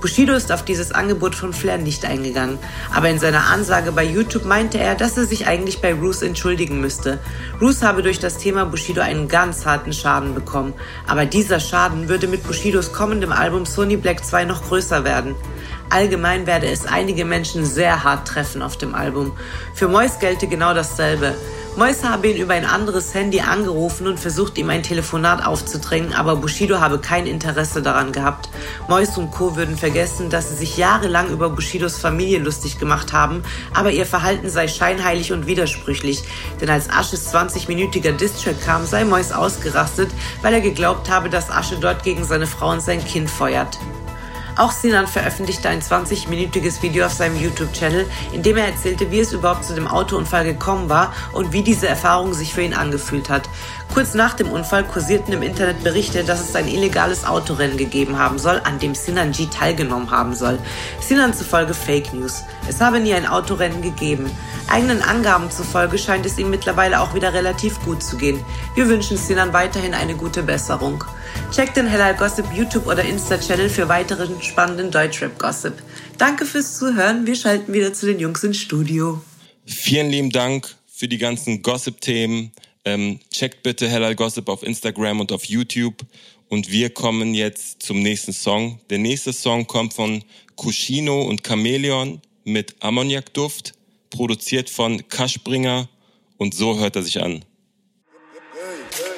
[0.00, 2.58] Bushido ist auf dieses Angebot von Flair nicht eingegangen,
[2.94, 6.80] aber in seiner Ansage bei YouTube meinte er, dass er sich eigentlich bei Roos entschuldigen
[6.80, 7.18] müsste.
[7.60, 10.72] Roos habe durch das Thema Bushido einen ganz harten Schaden bekommen,
[11.06, 15.34] aber dieser Schaden würde mit Bushidos kommendem Album Sony Black 2 noch größer werden.
[15.90, 19.32] Allgemein werde es einige Menschen sehr hart treffen auf dem Album.
[19.74, 21.34] Für Mois gelte genau dasselbe.
[21.80, 26.36] Mois habe ihn über ein anderes Handy angerufen und versucht, ihm ein Telefonat aufzudrängen, aber
[26.36, 28.50] Bushido habe kein Interesse daran gehabt.
[28.86, 29.56] Mois und Co.
[29.56, 34.50] würden vergessen, dass sie sich jahrelang über Bushidos Familie lustig gemacht haben, aber ihr Verhalten
[34.50, 36.22] sei scheinheilig und widersprüchlich.
[36.60, 40.10] Denn als Asches 20-minütiger Distrack kam, sei Mois ausgerastet,
[40.42, 43.78] weil er geglaubt habe, dass Asche dort gegen seine Frau und sein Kind feuert.
[44.60, 48.04] Auch Sinan veröffentlichte ein 20-minütiges Video auf seinem YouTube-Channel,
[48.34, 51.88] in dem er erzählte, wie es überhaupt zu dem Autounfall gekommen war und wie diese
[51.88, 53.48] Erfahrung sich für ihn angefühlt hat.
[53.92, 58.38] Kurz nach dem Unfall kursierten im Internet Berichte, dass es ein illegales Autorennen gegeben haben
[58.38, 60.60] soll, an dem Sinan G teilgenommen haben soll.
[61.00, 62.42] Sinan zufolge Fake News.
[62.68, 64.30] Es habe nie ein Autorennen gegeben.
[64.68, 68.38] Eigenen Angaben zufolge scheint es ihm mittlerweile auch wieder relativ gut zu gehen.
[68.76, 71.02] Wir wünschen Sinan weiterhin eine gute Besserung.
[71.50, 75.74] Checkt den Hellal Gossip YouTube oder Insta-Channel für weiteren spannenden Deutschrap-Gossip.
[76.16, 77.26] Danke fürs Zuhören.
[77.26, 79.20] Wir schalten wieder zu den Jungs ins Studio.
[79.66, 82.52] Vielen lieben Dank für die ganzen Gossip-Themen.
[82.84, 86.04] Ähm, checkt bitte Hellal Gossip auf Instagram und auf YouTube.
[86.48, 88.80] Und wir kommen jetzt zum nächsten Song.
[88.90, 90.24] Der nächste Song kommt von
[90.56, 93.74] Cuscino und Chameleon mit Ammoniakduft,
[94.10, 95.88] produziert von Kaschbringer.
[96.38, 97.44] Und so hört er sich an.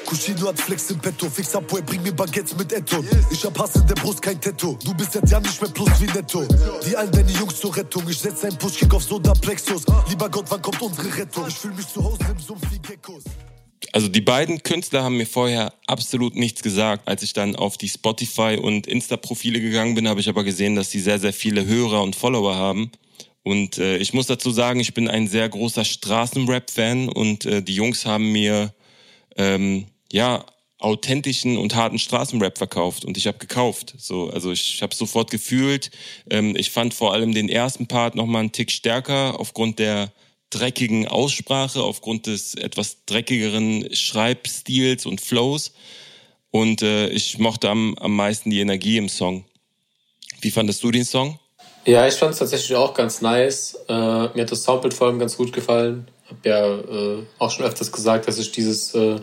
[0.04, 3.02] Cuscino hat Flex im Petto, fix ab, boy, bring mir Baguettes mit Etto.
[3.30, 4.76] Ich hab Hass in der Brust, kein Tattoo.
[4.84, 6.46] Du bist jetzt ja nicht mehr plus wie Netto.
[6.84, 8.06] Die allen deine Jungs zur Rettung.
[8.10, 9.84] Ich setz einen Pushkick auf Soda-Plexus.
[10.10, 11.46] Lieber Gott, wann kommt unsere Rettung?
[11.48, 13.22] Ich fühl mich zu Hause im Sumpf wie Geckos.
[13.92, 17.06] Also die beiden Künstler haben mir vorher absolut nichts gesagt.
[17.06, 20.90] Als ich dann auf die Spotify und Insta-Profile gegangen bin, habe ich aber gesehen, dass
[20.90, 22.90] sie sehr, sehr viele Hörer und Follower haben.
[23.42, 27.74] Und äh, ich muss dazu sagen, ich bin ein sehr großer Straßenrap-Fan und äh, die
[27.74, 28.72] Jungs haben mir
[29.36, 30.46] ähm, ja
[30.78, 33.94] authentischen und harten Straßenrap verkauft und ich habe gekauft.
[33.98, 35.90] So, also ich habe sofort gefühlt.
[36.30, 40.12] Ähm, ich fand vor allem den ersten Part noch mal einen Tick stärker aufgrund der
[40.52, 45.72] dreckigen Aussprache, aufgrund des etwas dreckigeren Schreibstils und Flows.
[46.50, 49.44] Und äh, ich mochte am, am meisten die Energie im Song.
[50.40, 51.38] Wie fandest du den Song?
[51.84, 53.76] Ja, ich fand es tatsächlich auch ganz nice.
[53.88, 56.06] Äh, mir hat das Soundbild vor allem ganz gut gefallen.
[56.28, 59.16] Hab ja äh, auch schon öfters gesagt, dass ich dieses, äh,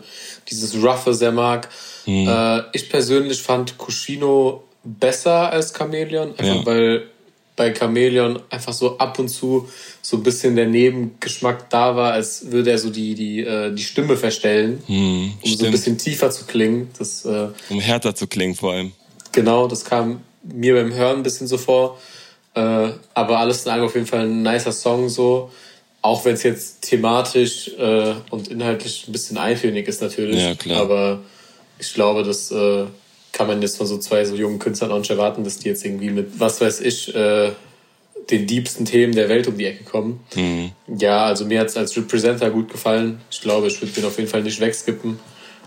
[0.50, 1.68] dieses Roughe sehr mag.
[2.06, 6.66] Äh, ich persönlich fand Kushino besser als Chameleon, einfach ja.
[6.66, 7.08] weil
[7.60, 9.68] bei Chameleon einfach so ab und zu
[10.00, 13.82] so ein bisschen der Nebengeschmack da war, als würde er so die, die, äh, die
[13.82, 15.58] Stimme verstellen, hm, um stimmt.
[15.58, 16.90] so ein bisschen tiefer zu klingen.
[16.98, 18.92] Das, äh, um härter zu klingen vor allem.
[19.32, 21.98] Genau, das kam mir beim Hören ein bisschen so vor.
[22.54, 25.50] Äh, aber alles in allem auf jeden Fall ein nicer Song so.
[26.00, 27.72] Auch wenn es jetzt thematisch
[28.30, 30.40] und inhaltlich ein bisschen eintönig ist natürlich.
[30.40, 30.80] Ja, klar.
[30.80, 31.20] Aber
[31.78, 32.50] ich glaube, dass
[33.32, 35.84] kann man jetzt von so zwei so jungen Künstlern auch nicht erwarten, dass die jetzt
[35.84, 37.52] irgendwie mit, was weiß ich, äh,
[38.30, 40.20] den diebsten Themen der Welt um die Ecke kommen.
[40.34, 40.72] Mhm.
[40.98, 43.20] Ja, also mir hat es als Representer gut gefallen.
[43.30, 45.18] Ich glaube, ich würde den auf jeden Fall nicht wegskippen.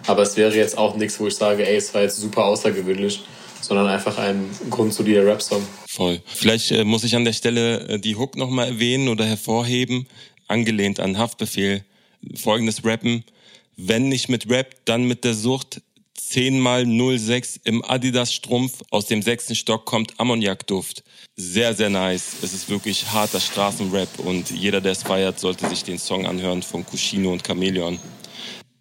[0.05, 3.21] Aber es wäre jetzt auch nichts, wo ich sage, ey, es war jetzt super außergewöhnlich,
[3.61, 5.65] sondern einfach ein grundsolider Rap-Song.
[5.87, 6.21] Voll.
[6.25, 10.07] Vielleicht äh, muss ich an der Stelle äh, die Hook nochmal erwähnen oder hervorheben,
[10.47, 11.83] angelehnt an Haftbefehl.
[12.35, 13.23] Folgendes Rappen.
[13.75, 15.81] Wenn nicht mit Rap, dann mit der Sucht
[16.27, 18.81] 10 mal 06 im Adidas-Strumpf.
[18.89, 21.03] Aus dem sechsten Stock kommt Ammoniakduft.
[21.35, 22.35] Sehr, sehr nice.
[22.41, 26.63] Es ist wirklich harter Straßenrap und jeder, der es feiert, sollte sich den Song anhören
[26.63, 27.99] von Cuscino und Chameleon.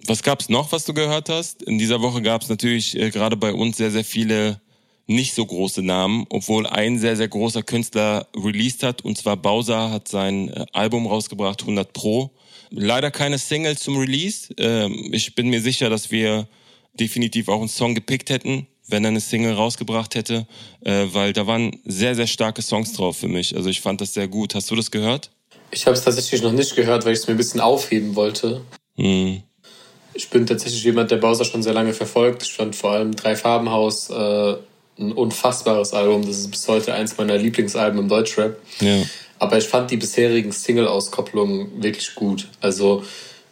[0.07, 1.62] Was gab's noch, was du gehört hast?
[1.62, 4.61] In dieser Woche gab's natürlich äh, gerade bei uns sehr, sehr viele
[5.07, 9.90] nicht so große Namen, obwohl ein sehr, sehr großer Künstler released hat, und zwar Bowser
[9.90, 12.30] hat sein äh, Album rausgebracht, 100 Pro.
[12.70, 14.53] Leider keine Single zum Release.
[14.59, 16.49] Ähm, ich bin mir sicher, dass wir
[16.95, 20.47] definitiv auch einen Song gepickt hätten, wenn er eine Single rausgebracht hätte,
[20.84, 23.57] äh, weil da waren sehr, sehr starke Songs drauf für mich.
[23.57, 24.55] Also ich fand das sehr gut.
[24.55, 25.30] Hast du das gehört?
[25.70, 28.61] Ich habe es tatsächlich noch nicht gehört, weil ich es mir ein bisschen aufheben wollte.
[28.97, 29.43] Hm.
[30.14, 32.43] Ich bin tatsächlich jemand, der Bowser schon sehr lange verfolgt.
[32.43, 34.57] Ich fand vor allem Drei Farbenhaus äh,
[34.99, 36.26] ein unfassbares Album.
[36.26, 38.59] Das ist bis heute eins meiner Lieblingsalben im Deutschrap.
[38.80, 39.03] Ja.
[39.38, 42.49] Aber ich fand die bisherigen Single-Auskopplungen wirklich gut.
[42.61, 43.03] Also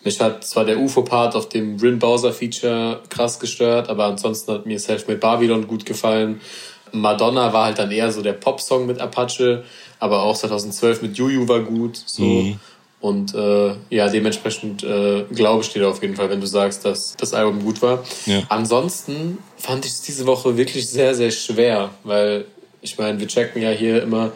[0.03, 4.79] mich hat zwar der UFO-Part auf dem Rin Bowser-Feature krass gestört, aber ansonsten hat mir
[4.79, 6.41] Selfmade Babylon gut gefallen.
[6.93, 9.65] Madonna war halt dann eher so der Pop-Song mit Apache,
[9.99, 12.03] aber auch 2012 mit Juju war gut.
[12.07, 12.23] So.
[12.23, 12.61] Mhm.
[13.01, 17.17] Und äh, ja, dementsprechend äh, glaube ich dir auf jeden Fall, wenn du sagst, dass
[17.17, 18.05] das Album gut war.
[18.27, 18.43] Ja.
[18.51, 22.45] Ansonsten fand ich es diese Woche wirklich sehr, sehr schwer, weil
[22.83, 24.33] ich meine, wir checken ja hier immer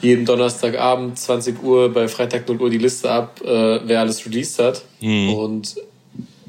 [0.00, 4.58] jeden Donnerstagabend 20 Uhr bei Freitag 0 Uhr die Liste ab, äh, wer alles released
[4.58, 4.82] hat.
[5.00, 5.34] Mhm.
[5.34, 5.76] Und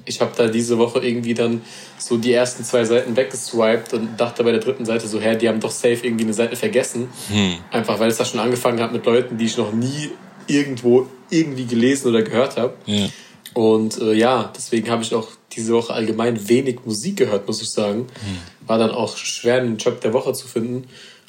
[0.05, 1.61] ich habe da diese Woche irgendwie dann
[1.97, 5.49] so die ersten zwei Seiten weggeswiped und dachte bei der dritten Seite so, hä, die
[5.49, 7.09] haben doch safe irgendwie eine Seite vergessen.
[7.29, 7.55] Mhm.
[7.71, 10.11] Einfach weil es da schon angefangen hat mit Leuten, die ich noch nie
[10.47, 12.73] irgendwo irgendwie gelesen oder gehört habe.
[12.85, 13.07] Ja.
[13.53, 17.69] Und äh, ja, deswegen habe ich auch diese Woche allgemein wenig Musik gehört, muss ich
[17.69, 18.01] sagen.
[18.01, 18.67] Mhm.
[18.67, 20.87] War dann auch schwer, einen Job der Woche zu finden.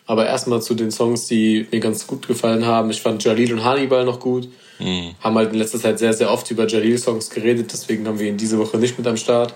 [0.09, 2.91] Aber erstmal zu den Songs, die mir ganz gut gefallen haben.
[2.91, 4.49] Ich fand Jalil und Hannibal noch gut.
[4.79, 5.15] Mhm.
[5.21, 8.39] Haben halt in letzter Zeit sehr, sehr oft über Jalil-Songs geredet, deswegen haben wir ihn
[8.39, 9.55] diese Woche nicht mit am Start.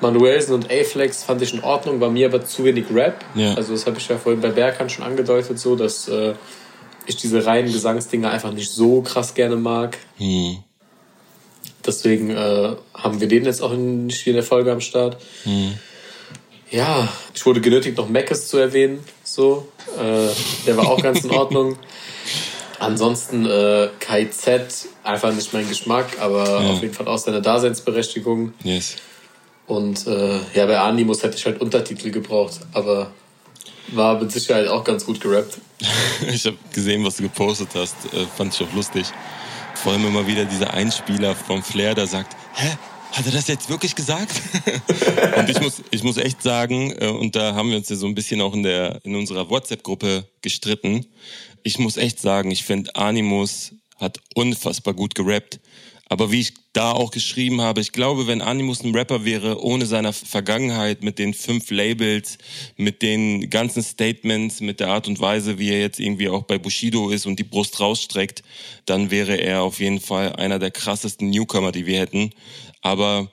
[0.00, 3.24] Manuelsen und A-Flex fand ich in Ordnung, war mir aber zu wenig Rap.
[3.36, 3.54] Ja.
[3.54, 6.34] Also das habe ich ja vorhin bei Berkan schon angedeutet, so dass äh,
[7.06, 9.96] ich diese reinen Gesangsdinger einfach nicht so krass gerne mag.
[10.18, 10.58] Mhm.
[11.86, 15.18] Deswegen äh, haben wir den jetzt auch nicht hier in der Folge am Start.
[15.44, 15.74] Mhm.
[16.70, 18.98] Ja, ich wurde genötigt, noch Meckes zu erwähnen.
[19.34, 19.66] So,
[19.98, 20.28] äh,
[20.64, 21.76] der war auch ganz in Ordnung.
[22.78, 26.70] Ansonsten äh, KZ, einfach nicht mein Geschmack, aber ja.
[26.70, 28.52] auf jeden Fall auch seine Daseinsberechtigung.
[28.62, 28.94] Yes.
[29.66, 33.10] Und äh, ja, bei Animus hätte ich halt Untertitel gebraucht, aber
[33.88, 35.58] war mit Sicherheit auch ganz gut gerappt.
[36.32, 39.08] ich habe gesehen, was du gepostet hast, äh, fand ich auch lustig.
[39.74, 42.68] vor allem immer wieder dieser Einspieler vom Flair, der sagt, hä,
[43.14, 44.42] hat er das jetzt wirklich gesagt?
[45.38, 48.06] und ich muss, ich muss echt sagen, äh, und da haben wir uns ja so
[48.06, 51.06] ein bisschen auch in der, in unserer WhatsApp-Gruppe gestritten.
[51.62, 55.60] Ich muss echt sagen, ich finde Animus hat unfassbar gut gerappt.
[56.10, 59.86] Aber wie ich da auch geschrieben habe, ich glaube, wenn Animus ein Rapper wäre, ohne
[59.86, 62.36] seiner Vergangenheit, mit den fünf Labels,
[62.76, 66.58] mit den ganzen Statements, mit der Art und Weise, wie er jetzt irgendwie auch bei
[66.58, 68.42] Bushido ist und die Brust rausstreckt,
[68.84, 72.32] dann wäre er auf jeden Fall einer der krassesten Newcomer, die wir hätten.
[72.84, 73.30] Aber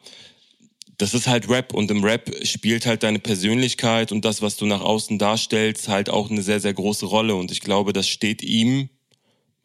[0.97, 4.65] das ist halt Rap und im Rap spielt halt deine Persönlichkeit und das, was du
[4.65, 7.35] nach außen darstellst, halt auch eine sehr, sehr große Rolle.
[7.35, 8.89] Und ich glaube, das steht ihm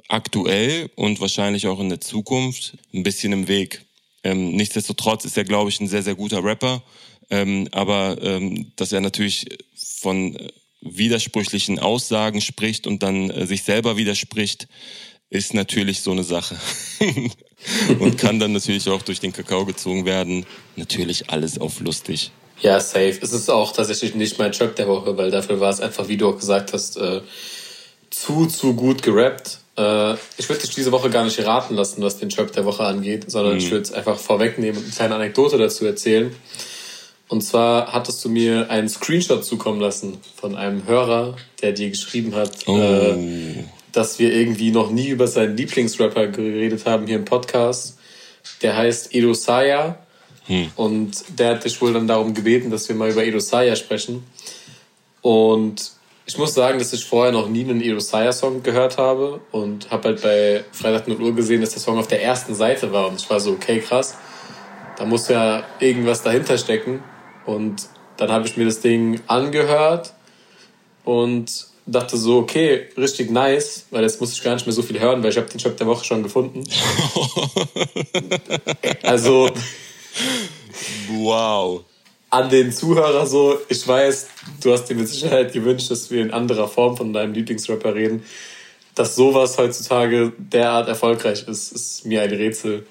[0.08, 3.84] aktuell und wahrscheinlich auch in der Zukunft ein bisschen im Weg.
[4.24, 6.82] Ähm, nichtsdestotrotz ist er, glaube ich, ein sehr, sehr guter Rapper.
[7.30, 10.36] Ähm, aber ähm, dass er natürlich von
[10.80, 14.68] widersprüchlichen Aussagen spricht und dann äh, sich selber widerspricht,
[15.30, 16.56] ist natürlich so eine Sache.
[17.98, 20.46] und kann dann natürlich auch durch den Kakao gezogen werden.
[20.76, 22.30] Natürlich alles auf lustig.
[22.60, 23.18] Ja, safe.
[23.20, 26.16] Es ist auch tatsächlich nicht mein Track der Woche, weil dafür war es einfach, wie
[26.16, 27.20] du auch gesagt hast, äh,
[28.10, 29.58] zu, zu gut gerappt.
[29.76, 32.84] Äh, ich würde dich diese Woche gar nicht raten lassen, was den Trap der Woche
[32.84, 33.58] angeht, sondern mhm.
[33.58, 36.34] ich würde es einfach vorwegnehmen und eine kleine Anekdote dazu erzählen.
[37.28, 42.34] Und zwar hattest du mir einen Screenshot zukommen lassen von einem Hörer, der dir geschrieben
[42.34, 42.78] hat, oh.
[42.78, 43.64] äh,
[43.96, 47.98] dass wir irgendwie noch nie über seinen Lieblingsrapper geredet haben hier im Podcast.
[48.62, 49.98] Der heißt Edo Saya.
[50.46, 50.70] Hm.
[50.76, 54.24] Und der hat dich wohl dann darum gebeten, dass wir mal über Edo Saya sprechen.
[55.22, 55.92] Und
[56.26, 60.22] ich muss sagen, dass ich vorher noch nie einen Erosaya-Song gehört habe und habe halt
[60.22, 63.30] bei Freitag 0 Uhr gesehen, dass der Song auf der ersten Seite war und ich
[63.30, 64.16] war so, okay, krass,
[64.98, 67.02] da muss ja irgendwas dahinter stecken
[67.44, 70.14] und dann habe ich mir das Ding angehört
[71.04, 74.98] und dachte so, okay, richtig nice, weil jetzt muss ich gar nicht mehr so viel
[74.98, 76.64] hören, weil ich habe den Shop der Woche schon gefunden.
[79.02, 79.50] also
[81.10, 81.84] wow
[82.30, 84.26] an den Zuhörer so, ich weiß,
[84.62, 88.24] du hast dir mit Sicherheit gewünscht, dass wir in anderer Form von deinem Lieblingsrapper reden.
[88.94, 92.86] Dass sowas heutzutage derart erfolgreich ist, ist mir ein Rätsel.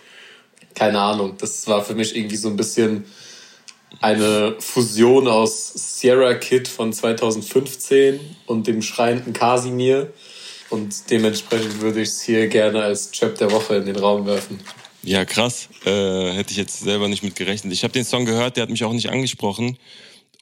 [0.73, 1.35] Keine Ahnung.
[1.39, 3.05] Das war für mich irgendwie so ein bisschen
[4.01, 10.13] eine Fusion aus Sierra Kid von 2015 und dem schreienden Casimir.
[10.69, 14.59] Und dementsprechend würde ich es hier gerne als Trap der Woche in den Raum werfen.
[15.03, 15.69] Ja, krass.
[15.85, 17.71] Äh, hätte ich jetzt selber nicht mit gerechnet.
[17.73, 19.77] Ich habe den Song gehört, der hat mich auch nicht angesprochen.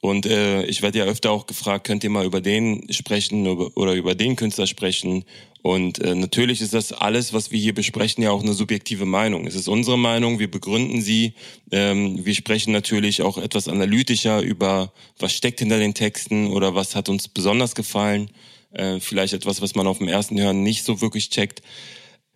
[0.04, 3.94] Und äh, ich werde ja öfter auch gefragt, könnt ihr mal über den sprechen oder
[3.94, 5.24] über den Künstler sprechen?
[5.62, 9.46] Und äh, natürlich ist das alles, was wir hier besprechen, ja auch eine subjektive Meinung.
[9.46, 11.32] Es ist unsere Meinung, wir begründen sie.
[11.70, 16.94] Ähm, wir sprechen natürlich auch etwas analytischer über, was steckt hinter den Texten oder was
[16.94, 18.28] hat uns besonders gefallen.
[18.72, 21.62] Äh, vielleicht etwas, was man auf dem ersten Hören nicht so wirklich checkt.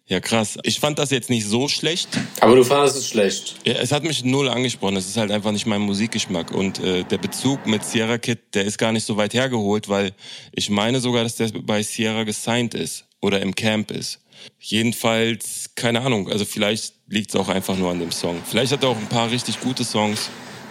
[0.09, 0.59] Ja, krass.
[0.63, 2.09] Ich fand das jetzt nicht so schlecht.
[2.41, 3.57] Aber du fandest es schlecht.
[3.65, 4.97] Ja, es hat mich null angesprochen.
[4.97, 6.51] Es ist halt einfach nicht mein Musikgeschmack.
[6.51, 10.13] Und äh, der Bezug mit Sierra Kid, der ist gar nicht so weit hergeholt, weil
[10.53, 14.21] ich meine sogar, dass der bei Sierra gesigned ist oder im Camp ist.
[14.59, 16.31] Jedenfalls, keine Ahnung.
[16.31, 18.41] Also vielleicht liegt es auch einfach nur an dem Song.
[18.49, 20.31] Vielleicht hat er auch ein paar richtig gute Songs,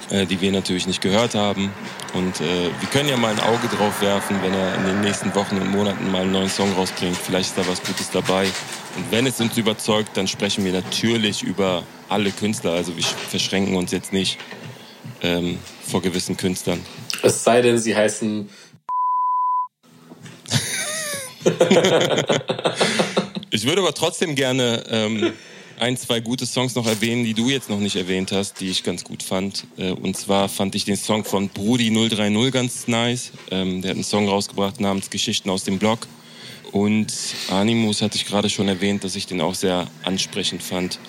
[0.10, 1.72] äh, die wir natürlich nicht gehört haben.
[2.14, 5.36] Und äh, wir können ja mal ein Auge drauf werfen, wenn er in den nächsten
[5.36, 7.18] Wochen und Monaten mal einen neuen Song rausbringt.
[7.18, 8.45] Vielleicht ist da was Gutes dabei.
[8.95, 12.72] Und wenn es uns überzeugt, dann sprechen wir natürlich über alle Künstler.
[12.72, 14.38] Also wir verschränken uns jetzt nicht
[15.22, 16.80] ähm, vor gewissen Künstlern.
[17.24, 18.49] Es sei denn, sie heißen.
[23.49, 25.34] ich würde aber trotzdem gerne ähm,
[25.80, 28.84] ein, zwei gute Songs noch erwähnen, die du jetzt noch nicht erwähnt hast, die ich
[28.84, 29.66] ganz gut fand.
[29.78, 33.32] Äh, und zwar fand ich den Song von Brudi 030 ganz nice.
[33.52, 36.00] Ähm, der hat einen Song rausgebracht namens Geschichten aus dem Blog.
[36.72, 37.14] Und
[37.50, 41.00] Animus hatte ich gerade schon erwähnt, dass ich den auch sehr ansprechend fand.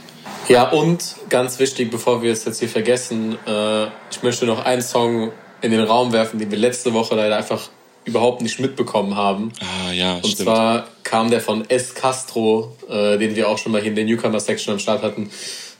[0.48, 4.82] Ja, und ganz wichtig, bevor wir es jetzt hier vergessen, äh, ich möchte noch einen
[4.82, 7.70] Song in den Raum werfen, den wir letzte Woche leider einfach
[8.08, 9.52] überhaupt nicht mitbekommen haben.
[9.60, 10.48] Ah, ja, Und stimmt.
[10.48, 11.94] zwar kam der von S.
[11.94, 15.30] Castro, äh, den wir auch schon mal hier in der Newcomer-Section am Start hatten.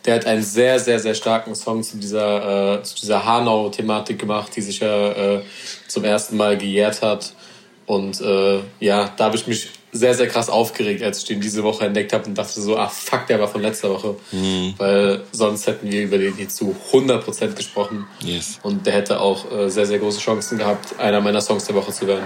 [0.04, 4.52] Der hat einen sehr, sehr, sehr starken Song zu dieser, äh, zu dieser Hanau-Thematik gemacht,
[4.56, 5.42] die sich ja äh,
[5.88, 7.32] zum ersten Mal gejährt hat.
[7.86, 11.62] Und äh, ja, da habe ich mich sehr, sehr krass aufgeregt, als ich den diese
[11.62, 14.16] Woche entdeckt habe und dachte so, ah fuck, der war von letzter Woche.
[14.32, 14.74] Mhm.
[14.76, 18.06] Weil sonst hätten wir über den hier zu 100% gesprochen.
[18.22, 18.58] Yes.
[18.62, 21.92] Und der hätte auch äh, sehr, sehr große Chancen gehabt, einer meiner Songs der Woche
[21.92, 22.24] zu werden.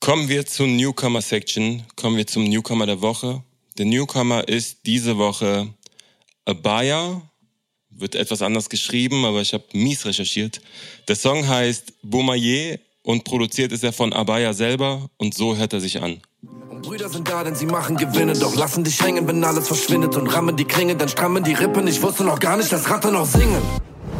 [0.00, 1.84] Kommen wir zur Newcomer Section.
[1.94, 3.42] Kommen wir zum Newcomer der Woche.
[3.78, 5.68] Der Newcomer ist diese Woche
[6.44, 7.22] Abaya.
[7.90, 10.60] Wird etwas anders geschrieben, aber ich habe mies recherchiert.
[11.08, 15.80] Der Song heißt Boumaier und produziert ist er von Abaya selber und so hört er
[15.80, 16.20] sich an.
[16.82, 20.26] Brüder sind da, denn sie machen Gewinne, doch lassen dich hängen, wenn alles verschwindet und
[20.28, 21.86] rammen die Klinge, dann strammen die Rippen.
[21.86, 23.60] Ich wusste noch gar nicht, dass Ratte noch singen.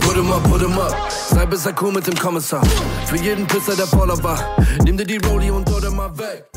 [0.01, 0.95] Put him up, put him up.
[1.11, 2.63] Sei besser cool mit dem Kommissar.
[3.07, 4.57] Für jeden Pisser, der voller war.
[4.85, 6.49] Nimm dir die Rolli und oder mal weg.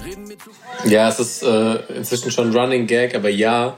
[0.85, 3.77] Ja, es ist äh, inzwischen schon Running Gag, aber ja,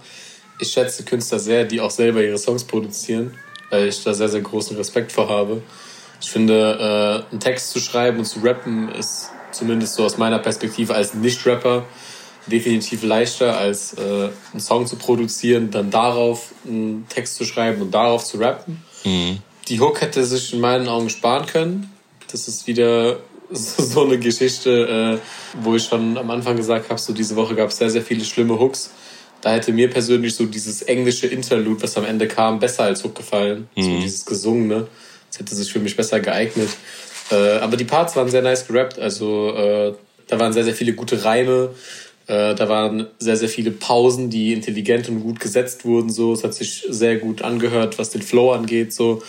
[0.59, 3.36] ich schätze Künstler sehr, die auch selber ihre Songs produzieren,
[3.69, 5.61] weil ich da sehr, sehr großen Respekt vor habe.
[6.21, 10.39] Ich finde, äh, einen Text zu schreiben und zu rappen ist zumindest so aus meiner
[10.39, 11.84] Perspektive als Nicht-Rapper
[12.48, 17.91] definitiv leichter, als äh, einen Song zu produzieren, dann darauf einen Text zu schreiben und
[17.91, 18.84] darauf zu rappen.
[19.04, 19.39] Mhm.
[19.68, 21.91] Die Hook hätte sich in meinen Augen sparen können.
[22.32, 23.18] Das ist wieder
[23.52, 27.70] so eine Geschichte, äh, wo ich schon am Anfang gesagt habe, so diese Woche gab
[27.70, 28.91] es sehr, sehr viele schlimme Hooks.
[29.41, 33.16] Da hätte mir persönlich so dieses englische Interlude, was am Ende kam, besser als Hook
[33.16, 33.70] gefallen.
[33.76, 33.84] Mhm.
[33.84, 34.88] So dieses Gesungene.
[35.30, 36.70] Das hätte sich für mich besser geeignet.
[37.32, 39.00] Äh, aber die Parts waren sehr nice gerappt.
[39.00, 39.93] Also äh,
[40.28, 41.72] da waren sehr, sehr viele gute Reime.
[42.28, 46.09] Äh, da waren sehr, sehr viele Pausen, die intelligent und gut gesetzt wurden.
[46.09, 48.93] So, es hat sich sehr gut angehört, was den Flow angeht.
[48.93, 49.21] So,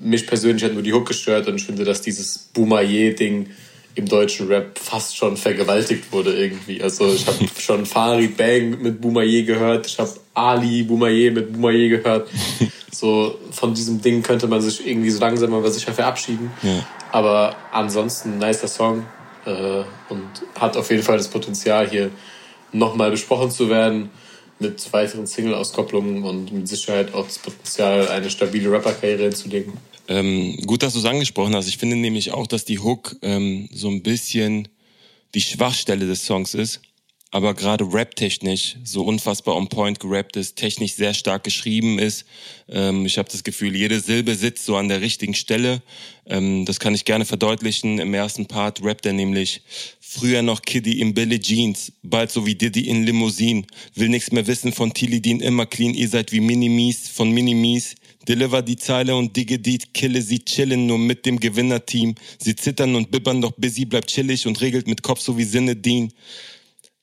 [0.00, 3.50] mich persönlich hat nur die Hook gestört und ich finde, dass dieses Boumaier-Ding
[3.96, 6.80] im deutschen Rap fast schon vergewaltigt wurde irgendwie.
[6.82, 11.88] Also ich habe schon Farid Bang mit Boumaier gehört, ich habe Ali Boumaier mit Boumaier
[11.88, 12.28] gehört.
[12.92, 16.50] So von diesem Ding könnte man sich irgendwie so langsam aber sicher verabschieden.
[16.60, 16.84] Ja.
[17.12, 19.06] Aber ansonsten nicer Song
[19.44, 20.28] und
[20.58, 22.10] hat auf jeden Fall das Potenzial hier
[22.72, 24.10] nochmal besprochen zu werden
[24.58, 29.72] mit weiteren Single-Auskopplungen und mit Sicherheit auch das Potenzial, eine stabile Rapper-Karriere hinzulegen.
[30.08, 31.68] Ähm, gut, dass du es angesprochen hast.
[31.68, 34.68] Ich finde nämlich auch, dass die Hook ähm, so ein bisschen
[35.34, 36.82] die Schwachstelle des Songs ist
[37.32, 42.24] aber gerade rap-technisch so unfassbar on point gerappt ist, technisch sehr stark geschrieben ist.
[42.68, 45.80] Ähm, ich habe das Gefühl, jede Silbe sitzt so an der richtigen Stelle.
[46.26, 48.00] Ähm, das kann ich gerne verdeutlichen.
[48.00, 49.62] Im ersten Part rappt er nämlich
[50.00, 53.64] früher noch Kiddy in Billy Jeans, bald so wie Diddy in Limousine.
[53.94, 57.94] Will nichts mehr wissen von Tilidin, immer clean, ihr seid wie Minimis von Minimis.
[58.26, 62.16] Deliver die Zeile und Digedit, kille sie chillen nur mit dem Gewinnerteam.
[62.38, 65.76] Sie zittern und bibbern, doch Busy bleibt chillig und regelt mit Kopf so wie Sinne
[65.76, 66.12] Dean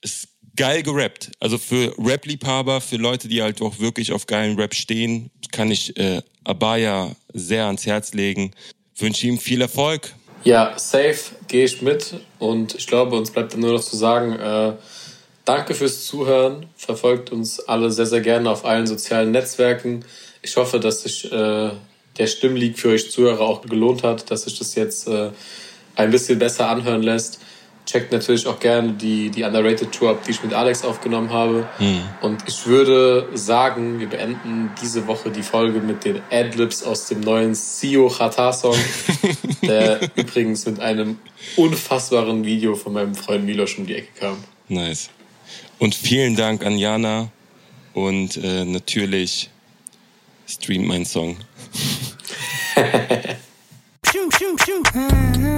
[0.01, 1.31] ist geil gerappt.
[1.39, 5.95] Also für Rap-Liebhaber, für Leute, die halt auch wirklich auf geilen Rap stehen, kann ich
[5.97, 8.51] äh, Abaya sehr ans Herz legen.
[8.97, 10.13] Wünsche ihm viel Erfolg.
[10.43, 14.33] Ja, safe gehe ich mit und ich glaube, uns bleibt dann nur noch zu sagen,
[14.33, 14.73] äh,
[15.45, 16.67] danke fürs Zuhören.
[16.75, 20.05] Verfolgt uns alle sehr, sehr gerne auf allen sozialen Netzwerken.
[20.41, 21.71] Ich hoffe, dass sich äh,
[22.17, 25.31] der Stimmleak für euch Zuhörer auch gelohnt hat, dass sich das jetzt äh,
[25.95, 27.39] ein bisschen besser anhören lässt
[27.87, 31.67] checkt natürlich auch gerne die, die Underrated Tour ab, die ich mit Alex aufgenommen habe.
[31.79, 32.01] Mhm.
[32.21, 37.21] Und ich würde sagen, wir beenden diese Woche die Folge mit den Adlibs aus dem
[37.21, 38.75] neuen Sio Chata Song,
[39.63, 41.17] der übrigens mit einem
[41.55, 44.43] unfassbaren Video von meinem Freund Milos um die Ecke kam.
[44.67, 45.09] Nice.
[45.79, 47.31] Und vielen Dank an Jana
[47.93, 49.49] und äh, natürlich
[50.45, 51.37] streamt mein Song.